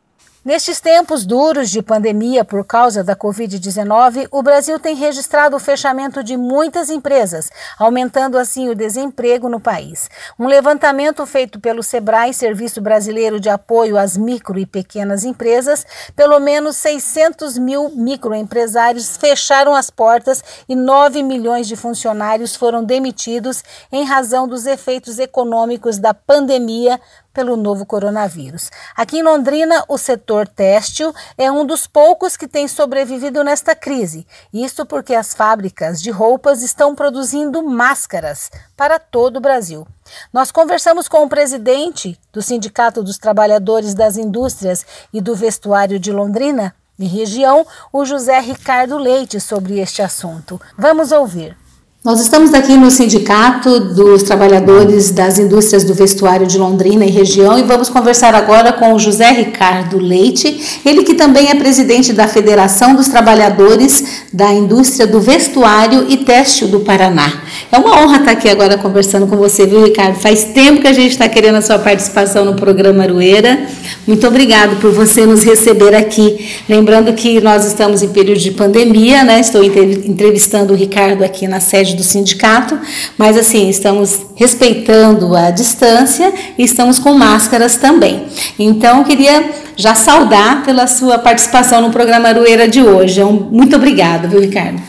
Nestes 0.46 0.80
tempos 0.80 1.26
duros 1.26 1.72
de 1.72 1.82
pandemia 1.82 2.46
por 2.46 2.64
causa 2.64 3.04
da 3.04 3.16
Covid-19, 3.16 4.28
o 4.30 4.44
Brasil 4.44 4.80
tem 4.80 4.94
registrado 4.94 5.56
o 5.56 5.60
fechamento 5.60 6.24
de 6.24 6.38
muitas 6.38 6.92
empresas, 6.92 7.50
aumentando 7.80 8.38
assim 8.38 8.70
o 8.70 8.76
desemprego 8.76 9.50
no 9.50 9.60
país. 9.60 10.08
Um 10.38 10.46
levantamento 10.46 11.26
feito 11.26 11.60
pelo 11.60 11.82
SEBRAE, 11.82 12.32
Serviço 12.32 12.80
Brasileiro 12.80 13.40
de 13.40 13.50
Apoio 13.50 13.98
às 13.98 14.16
Micro 14.16 14.60
e 14.60 14.68
Pequenas 14.68 15.24
Empresas, 15.24 15.84
pelo 16.16 16.40
menos 16.40 16.78
600 16.78 17.58
mil 17.58 17.90
microempresários 17.96 19.18
fecharam 19.18 19.74
as 19.74 19.90
portas 19.90 20.44
e 20.70 20.76
9 20.76 21.24
milhões 21.24 21.68
de 21.68 21.76
funcionários 21.76 22.56
foram 22.56 22.84
demitidos 22.84 23.64
em 23.92 24.04
razão 24.04 24.48
dos 24.48 24.68
efeitos 24.68 25.18
econômicos 25.18 25.98
da 25.98 26.14
pandemia 26.14 27.02
pelo 27.36 27.58
novo 27.58 27.86
coronavírus. 27.86 28.72
Aqui 28.96 29.18
em 29.20 29.24
Londrina, 29.24 29.84
o 29.90 29.98
setor 29.98 30.48
têxtil 30.48 31.14
é 31.38 31.52
um 31.52 31.66
dos 31.66 31.86
poucos 31.86 32.38
que 32.38 32.48
tem 32.48 32.66
sobrevivido 32.66 33.44
nesta 33.44 33.76
crise. 33.76 34.26
Isso 34.54 34.86
porque 34.86 35.14
as 35.14 35.34
fábricas 35.34 36.02
de 36.02 36.10
roupas 36.10 36.64
estão 36.64 36.96
produzindo 36.96 37.62
máscaras 37.62 38.50
para 38.78 38.98
todo 38.98 39.38
o 39.38 39.42
Brasil. 39.42 39.86
Nós 40.32 40.50
conversamos 40.50 41.10
com 41.10 41.26
o 41.26 41.30
presidente 41.30 42.18
do 42.32 42.42
Sindicato 42.42 43.04
dos 43.04 43.18
Trabalhadores 43.18 43.94
das 43.94 44.16
Indústrias 44.16 44.86
e 45.12 45.20
do 45.20 45.36
Vestuário 45.36 46.00
de 46.00 46.14
Londrina 46.14 46.74
e 46.98 47.06
região, 47.06 47.68
o 47.92 48.06
José 48.06 48.40
Ricardo 48.40 48.98
Leite, 48.98 49.42
sobre 49.42 49.80
este 49.80 50.02
assunto. 50.02 50.62
Vamos 50.78 51.12
ouvir. 51.12 51.58
Nós 52.06 52.22
estamos 52.22 52.54
aqui 52.54 52.78
no 52.78 52.92
Sindicato 52.92 53.80
dos 53.80 54.22
Trabalhadores 54.22 55.10
das 55.10 55.40
Indústrias 55.40 55.84
do 55.84 55.96
Vestuário 55.96 56.46
de 56.46 56.56
Londrina 56.56 57.04
e 57.04 57.10
região 57.10 57.58
e 57.58 57.64
vamos 57.64 57.90
conversar 57.90 58.36
agora 58.36 58.72
com 58.72 58.94
o 58.94 59.00
José 59.00 59.32
Ricardo 59.32 59.98
Leite, 59.98 60.80
ele 60.86 61.04
que 61.04 61.16
também 61.16 61.50
é 61.50 61.56
presidente 61.56 62.14
da 62.14 62.28
Federação 62.28 62.96
dos 62.96 63.08
Trabalhadores 63.08 64.22
da 64.32 64.54
Indústria 64.54 65.08
do 65.08 65.20
Vestuário 65.20 66.06
e 66.08 66.18
Têxtil 66.18 66.68
do 66.68 66.82
Paraná. 66.82 67.42
É 67.72 67.78
uma 67.80 68.00
honra 68.00 68.18
estar 68.18 68.32
aqui 68.34 68.50
agora 68.50 68.78
conversando 68.78 69.26
com 69.26 69.36
você, 69.36 69.66
viu, 69.66 69.84
Ricardo? 69.84 70.20
Faz 70.20 70.44
tempo 70.44 70.82
que 70.82 70.88
a 70.88 70.94
gente 70.94 71.14
está 71.14 71.28
querendo 71.28 71.56
a 71.56 71.62
sua 71.64 71.80
participação 71.80 72.46
no 72.46 72.54
programa 72.54 73.02
Arueira. 73.02 73.66
Muito 74.06 74.28
obrigado 74.28 74.80
por 74.80 74.92
você 74.92 75.26
nos 75.26 75.44
receber 75.44 75.96
aqui. 75.96 76.52
Lembrando 76.70 77.12
que 77.14 77.42
nós 77.42 77.66
estamos 77.66 78.04
em 78.04 78.10
período 78.10 78.40
de 78.40 78.52
pandemia, 78.52 79.24
né? 79.24 79.40
Estou 79.40 79.64
entrevistando 79.64 80.74
o 80.74 80.76
Ricardo 80.76 81.24
aqui 81.24 81.48
na 81.48 81.60
sede 81.96 81.98
do 81.98 82.04
sindicato, 82.04 82.78
mas 83.18 83.38
assim, 83.38 83.70
estamos 83.70 84.28
respeitando 84.36 85.36
a 85.36 85.50
distância 85.52 86.34
e 86.58 86.64
estamos 86.64 87.00
com 87.00 87.14
máscaras 87.14 87.78
também. 87.78 88.28
Então, 88.60 89.04
queria 89.04 89.52
já 89.78 89.96
saudar 89.96 90.64
pela 90.64 90.88
sua 90.88 91.18
participação 91.18 91.82
no 91.82 91.92
programa 91.92 92.30
Arueira 92.30 92.68
de 92.68 92.82
hoje. 92.82 93.22
É 93.22 93.26
muito 93.26 93.76
obrigado, 93.76 94.30
viu, 94.30 94.40
Ricardo? 94.40 94.82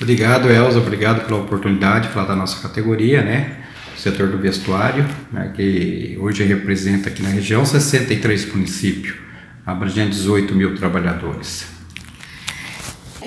Obrigado, 0.00 0.50
Elza, 0.50 0.78
obrigado 0.78 1.26
pela 1.26 1.40
oportunidade 1.40 2.08
de 2.08 2.14
falar 2.14 2.28
da 2.28 2.36
nossa 2.36 2.60
categoria, 2.60 3.22
né? 3.22 3.52
O 3.96 4.00
setor 4.00 4.28
do 4.28 4.38
vestuário, 4.38 5.04
né, 5.32 5.50
que 5.56 6.16
hoje 6.20 6.44
representa 6.44 7.08
aqui 7.08 7.20
na 7.20 7.30
região 7.30 7.66
63 7.66 8.54
municípios, 8.54 9.16
abrangendo 9.66 10.10
18 10.10 10.54
mil 10.54 10.76
trabalhadores. 10.76 11.77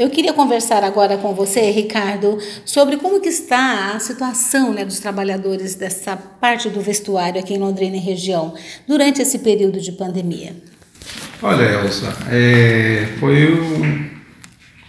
Eu 0.01 0.09
queria 0.09 0.33
conversar 0.33 0.83
agora 0.83 1.15
com 1.15 1.35
você, 1.35 1.69
Ricardo, 1.69 2.39
sobre 2.65 2.97
como 2.97 3.21
que 3.21 3.29
está 3.29 3.91
a 3.93 3.99
situação 3.99 4.73
né, 4.73 4.83
dos 4.83 4.99
trabalhadores 4.99 5.75
dessa 5.75 6.17
parte 6.17 6.69
do 6.69 6.81
vestuário 6.81 7.39
aqui 7.39 7.53
em 7.53 7.59
Londrina 7.59 7.97
e 7.97 7.99
região 7.99 8.55
durante 8.87 9.21
esse 9.21 9.37
período 9.37 9.79
de 9.79 9.91
pandemia. 9.91 10.55
Olha, 11.39 11.83
Elsa, 11.83 12.17
é, 12.31 13.09
foi 13.19 13.53
um, 13.53 14.09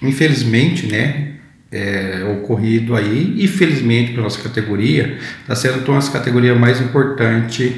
infelizmente, 0.01 0.87
né, 0.87 1.35
é, 1.71 2.25
ocorrido 2.41 2.97
aí, 2.97 3.35
e 3.37 3.47
felizmente 3.47 4.15
para 4.15 4.23
nossa 4.23 4.43
categoria, 4.43 5.19
está 5.43 5.55
sendo 5.55 5.87
uma 5.89 5.97
das 5.97 6.09
categorias 6.09 6.59
mais 6.59 6.81
importantes 6.81 7.71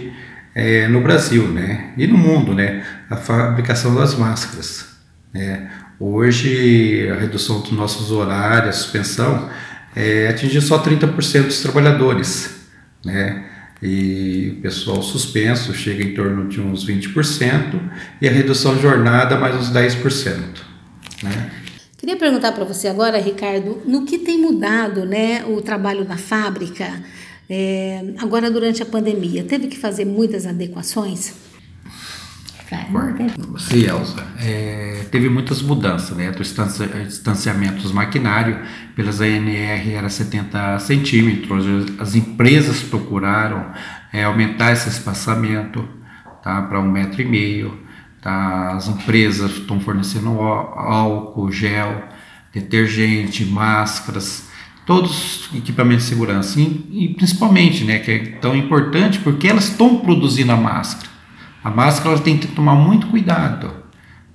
é, 0.55 0.87
no 0.87 1.01
Brasil, 1.01 1.49
né, 1.49 1.95
e 1.97 2.07
no 2.07 2.17
mundo, 2.17 2.55
né, 2.55 2.87
a 3.11 3.17
fabricação 3.17 3.93
das 3.93 4.15
máscaras, 4.15 4.87
né. 5.33 5.69
Hoje, 5.99 7.09
a 7.11 7.15
redução 7.15 7.61
dos 7.61 7.71
nossos 7.73 8.11
horários, 8.11 8.71
a 8.71 8.73
suspensão, 8.73 9.49
é, 9.95 10.29
atingiu 10.29 10.61
só 10.61 10.83
30% 10.83 11.47
dos 11.47 11.61
trabalhadores, 11.61 12.51
né? 13.05 13.45
E 13.83 14.57
o 14.59 14.63
pessoal 14.63 15.03
suspenso 15.03 15.75
chega 15.75 16.03
em 16.03 16.15
torno 16.15 16.49
de 16.49 16.61
uns 16.61 16.87
20% 16.87 17.81
e 18.21 18.29
a 18.29 18.33
redução 18.33 18.75
de 18.75 18.83
jornada 18.83 19.37
mais 19.37 19.55
uns 19.55 19.71
10%, 19.71 20.37
né? 21.23 21.51
Queria 21.99 22.17
perguntar 22.17 22.53
para 22.53 22.65
você 22.65 22.89
agora, 22.89 23.19
Ricardo, 23.19 23.83
no 23.87 24.05
que 24.05 24.19
tem 24.19 24.39
mudado, 24.39 25.07
né, 25.07 25.43
o 25.47 25.63
trabalho 25.63 26.05
na 26.07 26.19
fábrica 26.19 27.03
é, 27.49 28.03
agora 28.19 28.51
durante 28.51 28.83
a 28.83 28.87
pandemia? 28.87 29.45
Teve 29.45 29.69
que 29.69 29.79
fazer 29.79 30.05
muitas 30.05 30.47
adequações? 30.47 31.33
Sim, 33.59 33.85
Elza. 33.85 34.27
É, 34.39 35.07
teve 35.11 35.29
muitas 35.29 35.61
mudanças, 35.61 36.17
né? 36.17 36.31
Do 36.31 36.43
distanciamento 36.43 37.83
dos 37.83 37.93
maquinários 37.93 38.59
pelas 38.97 39.21
ANR 39.21 39.91
era 39.93 40.09
70 40.09 40.79
centímetros. 40.79 41.67
As 41.99 42.15
empresas 42.15 42.83
procuraram 42.83 43.67
é, 44.13 44.25
aumentar 44.25 44.73
esse 44.73 44.89
espaçamento 44.89 45.87
tá, 46.43 46.63
para 46.63 46.81
um 46.81 46.91
metro 46.91 47.21
e 47.21 47.25
meio. 47.25 47.79
Tá? 48.23 48.73
As 48.73 48.89
empresas 48.89 49.51
estão 49.53 49.79
fornecendo 49.81 50.31
álcool, 50.41 51.53
gel, 51.53 52.05
detergente, 52.53 53.45
máscaras, 53.45 54.49
todos 54.87 55.51
os 55.51 55.57
equipamentos 55.57 56.05
de 56.05 56.11
segurança. 56.11 56.59
E, 56.59 56.87
e 56.93 57.15
principalmente, 57.15 57.85
né, 57.85 57.99
que 57.99 58.11
é 58.11 58.19
tão 58.41 58.57
importante 58.57 59.19
porque 59.19 59.49
elas 59.49 59.69
estão 59.69 59.99
produzindo 59.99 60.53
a 60.53 60.57
máscara. 60.57 61.14
A 61.65 61.71
máscara 61.71 62.19
tem 62.19 62.37
que 62.37 62.47
tomar 62.49 62.75
muito 62.75 63.07
cuidado, 63.07 63.73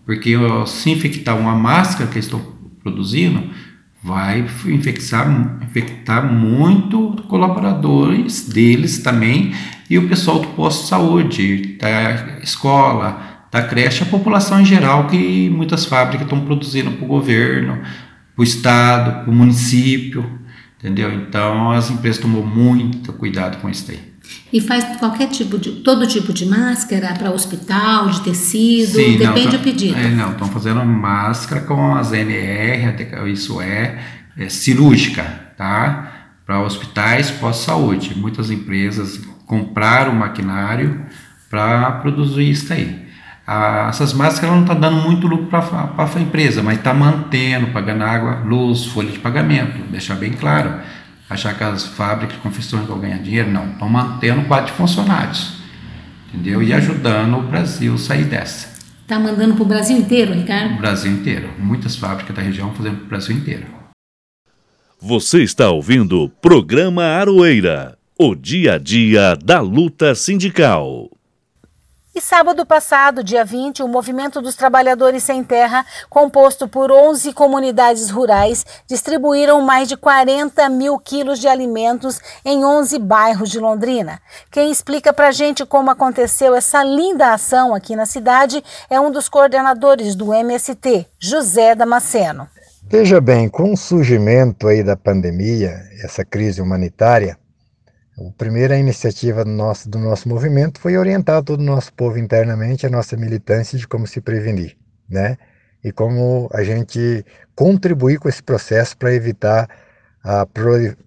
porque 0.04 0.34
se 0.65 0.89
infectar 0.89 1.38
uma 1.38 1.56
máscara 1.56 2.10
que 2.10 2.15
eles 2.15 2.26
estão 2.26 2.42
produzindo, 2.82 3.52
vai 4.04 4.39
infectar, 4.65 5.60
infectar 5.62 6.26
muito 6.26 7.24
colaboradores 7.30 8.50
deles 8.50 8.98
também 9.04 9.54
e 9.88 10.00
o 10.00 10.10
pessoal 10.10 10.39
do 10.39 10.48
posto 10.50 10.82
de 10.82 10.88
saúde, 10.88 11.78
da 11.80 12.39
escola, 12.42 13.46
da 13.52 13.62
creche, 13.62 14.02
a 14.02 14.08
população 14.08 14.62
em 14.62 14.65
geral 14.65 15.06
que 15.06 15.52
muitas 15.52 15.86
fábricas 15.86 16.26
estão 16.26 16.42
produzindo 16.42 16.89
para 16.92 17.06
o 17.06 17.08
governo, 17.08 17.80
para 18.36 18.42
o 18.42 18.44
estado, 18.44 19.24
para 19.24 19.32
o 19.32 19.36
município, 19.36 20.26
entendeu? 20.80 21.13
Então 21.13 21.70
as 21.72 21.92
empresas 21.92 22.20
tomam 22.20 22.44
muito 22.44 23.13
cuidado 23.13 23.62
com 23.62 23.70
isso 23.70 23.92
aí. 23.92 24.09
E 24.52 24.60
faz 24.60 24.98
qualquer 24.98 25.28
tipo 25.28 25.58
de, 25.58 25.72
todo 25.72 26.08
tipo 26.08 26.34
de 26.34 26.46
máscara 26.46 27.13
para 27.13 27.32
hospital, 27.32 28.10
de 28.10 28.22
tecido, 28.22 28.94
Sim, 28.94 29.18
depende 29.18 29.46
não, 29.46 29.52
do 29.52 29.60
pedido. 29.60 29.98
É, 29.98 30.10
não, 30.10 30.32
estão 30.32 30.48
fazendo 30.48 30.84
máscara 30.84 31.62
com 31.62 31.96
as 31.96 32.12
NR, 32.12 32.96
isso 33.32 33.62
é, 33.62 34.00
é 34.38 34.50
cirúrgica, 34.50 35.24
tá? 35.58 36.12
Para 36.46 36.62
hospitais 36.62 37.30
pós-saúde. 37.30 38.15
Muitas 38.15 38.50
empresas 38.50 39.22
compraram 39.46 40.13
maquinário 40.13 41.06
para 41.50 41.92
produzir 41.94 42.50
isso 42.50 42.74
aí. 42.74 43.08
Ah, 43.46 43.88
essas 43.89 44.13
máscaras 44.13 44.56
não 44.56 44.62
estão 44.62 44.76
tá 44.76 44.89
dando 44.89 45.02
muito 45.02 45.28
lucro 45.28 45.48
para 45.48 45.94
a 45.98 46.22
empresa, 46.22 46.62
mas 46.62 46.78
está 46.78 46.94
mantendo, 46.94 47.68
pagando 47.68 48.04
água, 48.04 48.44
luz, 48.46 48.86
folha 48.86 49.10
de 49.10 49.18
pagamento, 49.18 49.89
deixar 49.92 50.15
bem 50.15 50.34
claro 50.34 50.74
achar 51.30 51.56
que 51.56 51.63
as 51.63 51.86
fábricas 51.86 52.36
de 52.36 52.42
confecções 52.42 52.86
vão 52.88 53.00
ganhar 53.00 53.20
dinheiro, 53.20 53.52
não. 53.52 53.72
Estão 53.72 53.88
mantendo 53.88 54.42
o 54.42 54.46
quadro 54.46 54.72
de 54.72 54.78
funcionários, 54.78 55.54
entendeu? 56.28 56.63
E 56.63 56.74
ajudando 56.74 57.38
o 57.38 57.44
Brasil 57.44 57.94
a 57.94 57.98
sair 57.98 58.26
dessa. 58.26 58.80
Está 59.02 59.20
mandando 59.20 59.56
para 59.56 59.63
o 59.63 59.68
Brasil 59.68 59.98
inteiro, 59.98 60.34
Ricardo? 60.34 60.76
O 60.76 60.78
Brasil 60.78 61.12
inteiro. 61.12 61.50
Muitas 61.60 61.96
fábricas 61.96 62.36
da 62.36 62.42
região 62.42 62.74
fazendo 62.74 62.98
para 62.98 63.06
o 63.06 63.10
Brasil 63.10 63.36
inteiro. 63.36 63.65
Você 65.02 65.42
está 65.42 65.70
ouvindo 65.70 66.24
o 66.24 66.30
programa 66.30 67.04
Aroeira, 67.04 67.98
o 68.20 68.36
dia 68.36 68.74
a 68.74 68.78
dia 68.78 69.36
da 69.36 69.62
luta 69.62 70.13
sindical. 70.13 71.10
E 72.19 72.21
sábado 72.21 72.65
passado, 72.65 73.23
dia 73.23 73.45
20, 73.45 73.82
o 73.82 73.88
Movimento 73.88 74.41
dos 74.41 74.53
Trabalhadores 74.53 75.23
Sem 75.23 75.41
Terra, 75.41 75.86
composto 76.10 76.67
por 76.67 76.91
11 76.91 77.32
comunidades 77.32 78.10
rurais, 78.10 78.65
distribuíram 78.86 79.62
mais 79.62 79.88
de 79.88 79.95
40 79.95 80.67
mil 80.67 80.99
quilos 80.99 81.39
de 81.39 81.47
alimentos 81.47 82.19
em 82.43 82.65
11 82.65 82.99
bairros 82.99 83.49
de 83.49 83.58
Londrina. 83.58 84.19
Quem 84.51 84.69
explica 84.69 85.13
para 85.13 85.32
gente 85.32 85.65
como 85.65 85.91
aconteceu 85.91 86.53
essa 86.53 86.84
linda 86.84 87.32
ação 87.32 87.73
aqui 87.73 87.95
na 87.95 88.05
cidade 88.05 88.62
é 88.89 88.99
um 88.99 89.10
dos 89.10 89.29
coordenadores 89.29 90.13
do 90.13 90.34
MST, 90.34 91.08
José 91.17 91.73
Damasceno. 91.73 92.49
Veja 92.84 93.21
bem, 93.21 93.47
com 93.47 93.71
o 93.71 93.77
surgimento 93.77 94.67
aí 94.67 94.84
da 94.84 94.97
pandemia, 94.97 95.84
essa 96.03 96.25
crise 96.25 96.62
humanitária, 96.62 97.38
a 98.27 98.32
primeira 98.38 98.77
iniciativa 98.77 99.45
do 99.45 99.51
nosso, 99.51 100.27
movimento 100.27 100.79
foi 100.79 100.97
orientar 100.97 101.43
todo 101.43 101.62
o 101.62 101.63
nosso 101.63 101.93
povo 101.93 102.17
internamente, 102.17 102.86
a 102.86 102.89
nossa 102.89 103.15
militância 103.15 103.77
de 103.77 103.88
como 103.88 104.05
se 104.05 104.19
prevenir, 104.19 104.77
né? 105.10 105.38
E 105.84 105.91
como 105.91 106.49
a 106.53 106.63
gente 106.63 107.25
contribuir 107.55 108.19
com 108.19 108.27
esse 108.27 108.43
processo 108.43 108.97
para 108.97 109.13
evitar 109.13 109.69
a 110.23 110.45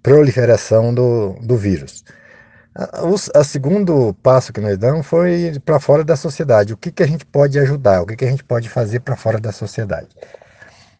proliferação 0.03 0.95
do, 0.95 1.35
do 1.43 1.57
vírus. 1.57 2.03
O 3.03 3.45
segundo 3.45 4.15
passo 4.23 4.51
que 4.53 4.61
nós 4.61 4.79
damos 4.79 5.07
foi 5.07 5.61
para 5.63 5.79
fora 5.79 6.03
da 6.03 6.17
sociedade. 6.17 6.73
O 6.73 6.77
que, 6.77 6.91
que 6.91 7.03
a 7.03 7.07
gente 7.07 7.27
pode 7.27 7.59
ajudar? 7.59 8.01
O 8.01 8.07
que, 8.07 8.17
que 8.17 8.25
a 8.25 8.31
gente 8.31 8.43
pode 8.43 8.71
fazer 8.71 9.01
para 9.01 9.15
fora 9.15 9.39
da 9.39 9.53
sociedade? 9.53 10.09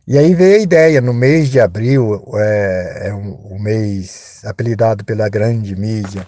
E 0.05 0.19
aí 0.19 0.35
veio 0.35 0.57
a 0.57 0.63
ideia, 0.63 1.01
no 1.01 1.15
mês 1.15 1.49
de 1.49 1.61
abril, 1.61 2.21
é, 2.35 3.09
é 3.09 3.15
um, 3.15 3.55
um, 3.55 3.59
mês 3.61 4.43
apelidado 4.45 5.05
pela 5.05 5.29
grande 5.29 5.77
mídia 5.77 6.27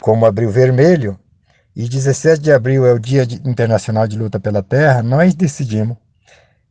como 0.00 0.24
Abril 0.24 0.50
Vermelho, 0.50 1.18
e 1.76 1.86
17 1.86 2.40
de 2.40 2.50
abril 2.50 2.86
é 2.86 2.92
o 2.94 2.98
Dia 2.98 3.24
Internacional 3.44 4.08
de 4.08 4.16
Luta 4.16 4.40
pela 4.40 4.62
Terra, 4.62 5.02
nós 5.02 5.34
decidimos 5.34 5.98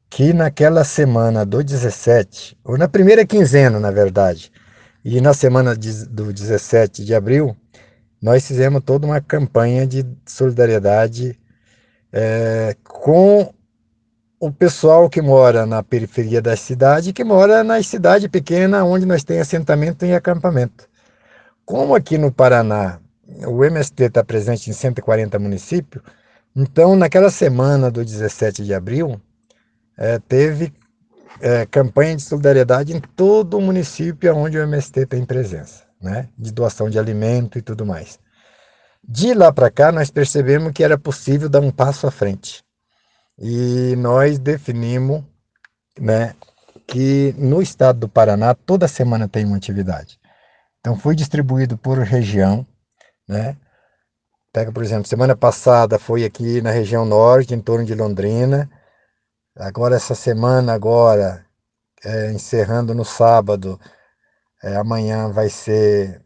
que 0.10 0.34
naquela 0.34 0.84
semana 0.84 1.46
do 1.46 1.64
17, 1.64 2.58
ou 2.64 2.78
na 2.78 2.88
primeira 2.88 3.26
quinzena, 3.26 3.80
na 3.80 3.92
verdade, 3.92 4.52
e 5.06 5.22
na 5.22 5.34
semana 5.36 5.78
de, 5.78 6.06
do 6.08 6.34
17 6.34 7.06
de 7.06 7.14
abril, 7.14 7.56
nós 8.20 8.48
fizemos 8.48 8.82
toda 8.84 9.06
uma 9.06 9.22
campanha 9.22 9.86
de 9.86 10.04
solidariedade 10.26 11.40
é, 12.12 12.76
com 12.84 13.54
o 14.40 14.52
pessoal 14.52 15.10
que 15.10 15.22
mora 15.22 15.66
na 15.66 15.82
periferia 15.82 16.42
da 16.42 16.56
cidade, 16.56 17.12
que 17.12 17.24
mora 17.24 17.64
na 17.64 17.82
cidade 17.82 18.30
pequena, 18.30 18.84
onde 18.84 19.06
nós 19.06 19.24
temos 19.24 19.42
assentamento 19.42 20.06
e 20.06 20.14
acampamento. 20.14 20.88
Como 21.66 21.96
aqui 21.96 22.18
no 22.18 22.32
Paraná 22.32 23.00
o 23.46 23.64
MST 23.66 24.04
está 24.04 24.24
presente 24.24 24.70
em 24.70 24.74
140 24.74 25.38
municípios, 25.40 26.04
então 26.56 26.96
naquela 26.96 27.30
semana 27.30 27.92
do 27.92 28.06
17 28.06 28.64
de 28.64 28.74
abril, 28.74 29.20
é, 29.98 30.20
teve 30.20 30.72
é, 31.42 31.66
campanha 31.66 32.16
de 32.16 32.22
solidariedade 32.22 32.96
em 32.96 33.00
todo 33.00 33.58
o 33.58 33.62
município 33.62 34.36
onde 34.36 34.58
o 34.58 34.62
MST 34.62 35.08
tem 35.08 35.26
presença, 35.26 35.84
né? 36.02 36.30
de 36.38 36.52
doação 36.54 36.90
de 36.90 37.00
alimento 37.00 37.58
e 37.58 37.62
tudo 37.62 37.86
mais. 37.86 38.20
De 39.04 39.34
lá 39.34 39.52
para 39.52 39.72
cá, 39.72 39.92
nós 39.92 40.12
percebemos 40.12 40.72
que 40.74 40.84
era 40.84 40.98
possível 40.98 41.50
dar 41.50 41.62
um 41.62 41.72
passo 41.72 42.06
à 42.08 42.12
frente. 42.12 42.67
E 43.40 43.96
nós 43.98 44.40
definimos 44.40 45.24
né, 46.00 46.36
que 46.88 47.34
no 47.38 47.62
estado 47.62 48.00
do 48.00 48.10
Paraná, 48.10 48.56
toda 48.56 48.88
semana 48.88 49.28
tem 49.28 49.46
uma 49.46 49.58
atividade. 49.58 50.20
Então, 50.80 50.98
foi 50.98 51.16
distribuído 51.16 51.78
por 51.78 52.00
região. 52.00 52.66
Né? 53.28 53.58
Pega, 54.54 54.72
por 54.72 54.84
exemplo, 54.84 55.06
semana 55.08 55.36
passada 55.36 56.00
foi 56.00 56.24
aqui 56.24 56.62
na 56.62 56.72
região 56.72 57.06
norte, 57.06 57.54
em 57.54 57.62
torno 57.62 57.86
de 57.86 57.94
Londrina. 57.94 58.70
Agora, 59.56 59.96
essa 59.96 60.16
semana, 60.16 60.74
agora, 60.74 61.46
é, 62.04 62.32
encerrando 62.32 62.96
no 62.96 63.04
sábado, 63.04 63.80
é, 64.64 64.76
amanhã 64.76 65.30
vai 65.30 65.50
ser 65.50 66.22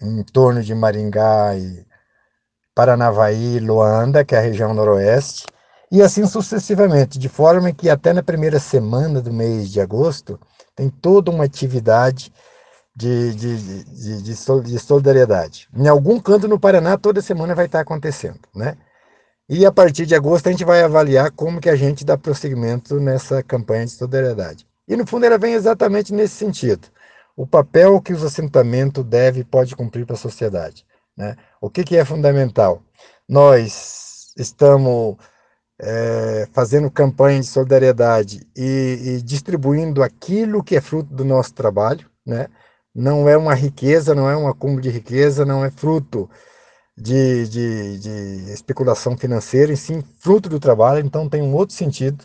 em 0.00 0.22
torno 0.22 0.62
de 0.62 0.74
Maringá 0.74 1.54
e 1.56 1.86
Paranavaí, 2.74 3.58
Luanda, 3.58 4.24
que 4.24 4.34
é 4.34 4.38
a 4.38 4.42
região 4.42 4.74
noroeste, 4.74 5.46
e 5.90 6.02
assim 6.02 6.26
sucessivamente, 6.26 7.18
de 7.18 7.28
forma 7.28 7.72
que 7.72 7.88
até 7.88 8.12
na 8.12 8.22
primeira 8.22 8.58
semana 8.58 9.20
do 9.20 9.32
mês 9.32 9.70
de 9.70 9.80
agosto 9.80 10.38
tem 10.74 10.90
toda 10.90 11.30
uma 11.30 11.44
atividade 11.44 12.32
de, 12.94 13.34
de, 13.34 13.84
de, 13.84 14.22
de, 14.22 14.78
solidariedade. 14.78 15.68
Em 15.76 15.86
algum 15.86 16.18
canto 16.18 16.48
no 16.48 16.58
Paraná, 16.58 16.96
toda 16.96 17.20
semana 17.20 17.54
vai 17.54 17.66
estar 17.66 17.80
acontecendo, 17.80 18.40
né? 18.54 18.76
E 19.48 19.64
a 19.64 19.70
partir 19.70 20.06
de 20.06 20.14
agosto 20.14 20.48
a 20.48 20.50
gente 20.50 20.64
vai 20.64 20.82
avaliar 20.82 21.30
como 21.30 21.60
que 21.60 21.68
a 21.68 21.76
gente 21.76 22.04
dá 22.04 22.18
prosseguimento 22.18 22.98
nessa 22.98 23.42
campanha 23.42 23.84
de 23.84 23.92
solidariedade. 23.92 24.66
E 24.88 24.96
no 24.96 25.06
fundo 25.06 25.24
ela 25.24 25.38
vem 25.38 25.54
exatamente 25.54 26.12
nesse 26.12 26.34
sentido. 26.34 26.88
O 27.36 27.46
papel 27.46 28.00
que 28.00 28.12
os 28.12 28.24
assentamentos 28.24 29.04
deve 29.04 29.40
e 29.40 29.44
pode 29.44 29.76
cumprir 29.76 30.04
para 30.04 30.14
a 30.14 30.18
sociedade. 30.18 30.84
Né? 31.16 31.36
O 31.60 31.70
que, 31.70 31.84
que 31.84 31.96
é 31.96 32.04
fundamental? 32.04 32.82
Nós 33.28 34.32
estamos 34.36 35.16
é, 35.80 36.48
fazendo 36.52 36.90
campanha 36.90 37.40
de 37.40 37.46
solidariedade 37.46 38.46
e, 38.56 38.98
e, 39.18 39.22
distribuindo 39.22 40.02
aquilo 40.02 40.64
que 40.64 40.76
é 40.76 40.80
fruto 40.80 41.14
do 41.14 41.24
nosso 41.24 41.54
trabalho. 41.54 42.08
Né? 42.24 42.48
Não 42.94 43.28
é 43.28 43.36
uma 43.36 43.54
riqueza, 43.54 44.14
não 44.14 44.28
é 44.28 44.36
um 44.36 44.48
acúmulo 44.48 44.80
de 44.80 44.90
riqueza, 44.90 45.44
não 45.44 45.64
é 45.64 45.70
fruto 45.70 46.28
de, 46.96 47.46
de, 47.48 47.98
de 47.98 48.52
especulação 48.52 49.16
financeira, 49.16 49.72
e 49.72 49.76
sim 49.76 50.02
fruto 50.18 50.48
do 50.48 50.58
trabalho, 50.58 51.04
então 51.04 51.28
tem 51.28 51.42
um 51.42 51.54
outro 51.54 51.74
sentido. 51.74 52.24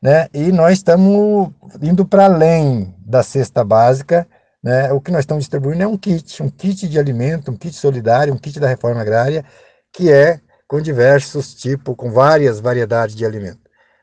Né? 0.00 0.28
E 0.32 0.52
nós 0.52 0.74
estamos 0.78 1.50
indo 1.80 2.06
para 2.06 2.26
além 2.26 2.94
da 3.04 3.22
cesta 3.22 3.64
básica, 3.64 4.26
né? 4.62 4.92
O 4.92 5.00
que 5.00 5.10
nós 5.10 5.20
estamos 5.20 5.42
distribuindo 5.42 5.82
é 5.82 5.86
um 5.86 5.98
kit, 5.98 6.42
um 6.42 6.48
kit 6.48 6.88
de 6.88 6.98
alimento, 6.98 7.50
um 7.50 7.56
kit 7.56 7.74
solidário, 7.74 8.32
um 8.32 8.38
kit 8.38 8.60
da 8.60 8.68
reforma 8.68 9.00
agrária, 9.00 9.44
que 9.92 10.10
é 10.10 10.40
com 10.72 10.80
diversos 10.80 11.52
tipos, 11.52 11.94
com 11.94 12.10
várias 12.10 12.58
variedades 12.58 13.14
de 13.14 13.26
alimento. 13.26 13.60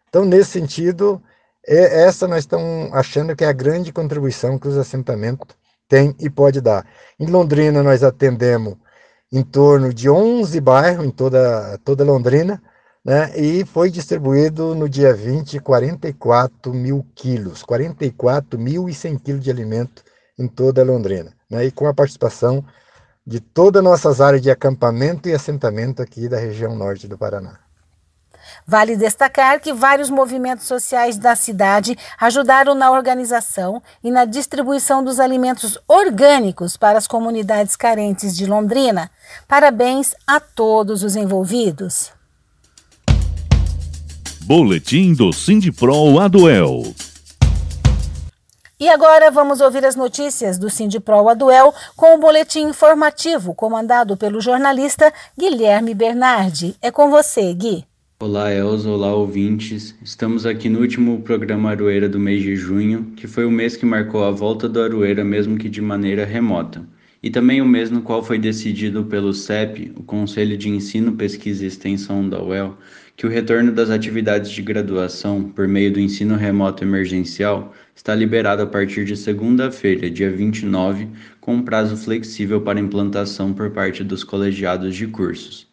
Então, 0.08 0.24
nesse 0.24 0.52
sentido, 0.52 1.20
é, 1.68 2.04
essa 2.04 2.28
nós 2.28 2.42
estamos 2.42 2.94
achando 2.94 3.36
que 3.36 3.44
é 3.44 3.48
a 3.48 3.52
grande 3.52 3.92
contribuição 3.92 4.60
que 4.60 4.68
os 4.68 4.78
assentamentos 4.78 5.48
têm 5.88 6.16
e 6.20 6.30
pode 6.30 6.62
dar. 6.62 6.86
Em 7.20 7.26
Londrina, 7.26 7.82
nós 7.82 8.04
atendemos 8.04 8.76
em 9.32 9.42
torno 9.42 9.92
de 9.92 10.12
11 10.12 10.62
bairros 10.62 11.08
em 11.08 11.10
toda, 11.10 11.80
toda 11.84 12.04
Londrina, 12.04 12.62
né? 13.04 13.32
e 13.36 13.66
foi 13.66 13.90
distribuído 13.90 14.76
no 14.76 14.88
dia 14.88 15.12
20 15.12 15.60
44 15.60 16.72
mil 16.72 17.04
quilos, 17.16 17.64
44.100 17.64 19.20
quilos 19.20 19.44
de 19.44 19.50
alimento 19.50 20.04
em 20.38 20.48
toda 20.48 20.84
Londrina, 20.84 21.34
né? 21.50 21.66
e 21.66 21.72
com 21.72 21.88
a 21.88 21.96
participação 21.96 22.64
de 23.30 23.40
todas 23.40 23.80
as 23.80 23.84
nossas 23.84 24.22
áreas 24.22 24.42
de 24.42 24.50
acampamento 24.50 25.30
e 25.30 25.34
assentamento 25.36 26.02
aqui 26.02 26.28
da 26.28 26.40
região 26.40 26.76
norte 26.76 27.08
do 27.08 27.16
Paraná. 27.16 27.60
Vale 28.66 28.98
destacar 28.98 29.60
que 29.62 29.72
vários 29.72 30.10
movimentos 30.10 30.66
sociais 30.66 31.16
da 31.16 31.36
cidade 31.36 31.96
ajudaram 32.20 32.74
na 32.74 32.90
organização 32.90 33.84
e 34.04 34.10
na 34.10 34.26
distribuição 34.26 35.04
dos 35.04 35.20
alimentos 35.20 35.78
orgânicos 35.88 36.76
para 36.76 36.98
as 36.98 37.06
comunidades 37.06 37.76
carentes 37.76 38.36
de 38.36 38.48
Londrina. 38.48 39.12
Parabéns 39.48 40.16
a 40.26 40.40
todos 40.40 41.04
os 41.04 41.16
envolvidos. 41.16 42.12
Boletim 44.42 45.14
do 45.14 45.32
Sindipro 45.32 46.20
Aduel. 46.20 46.96
E 48.82 48.88
agora 48.88 49.30
vamos 49.30 49.60
ouvir 49.60 49.84
as 49.84 49.98
notícias 49.98 50.58
do 50.58 50.70
Sindipro 50.70 51.28
Aduel 51.28 51.74
com 51.98 52.16
o 52.16 52.18
boletim 52.18 52.70
informativo 52.70 53.54
comandado 53.54 54.16
pelo 54.16 54.40
jornalista 54.40 55.12
Guilherme 55.38 55.94
Bernardi. 55.94 56.78
É 56.82 56.90
com 56.90 57.10
você, 57.10 57.54
Gui. 57.54 57.84
Olá, 58.22 58.54
Elza, 58.54 58.90
olá, 58.90 59.14
ouvintes. 59.14 59.94
Estamos 60.02 60.46
aqui 60.46 60.70
no 60.70 60.80
último 60.80 61.22
programa 61.24 61.72
Aroeira 61.72 62.08
do 62.08 62.18
mês 62.18 62.42
de 62.42 62.56
junho, 62.56 63.12
que 63.18 63.28
foi 63.28 63.44
o 63.44 63.52
mês 63.52 63.76
que 63.76 63.86
marcou 63.86 64.24
a 64.24 64.32
volta 64.32 64.70
do 64.70 64.82
Aroeira, 64.82 65.26
mesmo 65.26 65.58
que 65.58 65.68
de 65.68 65.82
maneira 65.82 66.24
remota. 66.24 66.82
E 67.22 67.30
também 67.30 67.62
o 67.62 67.66
mês 67.66 67.92
no 67.92 68.02
qual 68.02 68.24
foi 68.24 68.40
decidido 68.40 69.04
pelo 69.04 69.34
CEP, 69.34 69.92
o 69.98 70.04
Conselho 70.04 70.58
de 70.58 70.70
Ensino, 70.70 71.18
Pesquisa 71.18 71.66
e 71.66 71.68
Extensão 71.68 72.30
da 72.30 72.42
UEL, 72.42 72.78
que 73.18 73.28
o 73.28 73.30
retorno 73.30 73.74
das 73.74 73.90
atividades 73.90 74.50
de 74.50 74.62
graduação 74.62 75.44
por 75.44 75.68
meio 75.68 75.92
do 75.92 76.00
ensino 76.00 76.38
remoto 76.38 76.86
emergencial 76.86 77.74
está 78.00 78.16
liberado 78.16 78.62
a 78.62 78.66
partir 78.66 79.04
de 79.04 79.18
segunda-feira, 79.18 80.10
dia 80.10 80.32
29, 80.32 81.10
com 81.42 81.62
prazo 81.62 81.98
flexível 81.98 82.62
para 82.62 82.80
implantação 82.80 83.52
por 83.52 83.72
parte 83.72 84.06
dos 84.06 84.24
colegiados 84.24 84.96
de 84.96 85.06
cursos. 85.06 85.68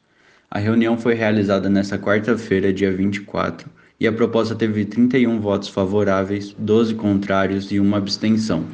A 0.51 0.59
reunião 0.59 0.99
foi 0.99 1.15
realizada 1.15 1.71
nesta 1.71 1.97
quarta-feira, 1.97 2.73
dia 2.73 2.91
24, 2.91 3.71
e 4.01 4.09
a 4.09 4.12
proposta 4.12 4.57
teve 4.57 4.85
31 4.85 5.39
votos 5.39 5.69
favoráveis, 5.69 6.53
12 6.59 6.97
contrários 6.97 7.71
e 7.71 7.79
uma 7.79 7.99
abstenção. 7.99 8.65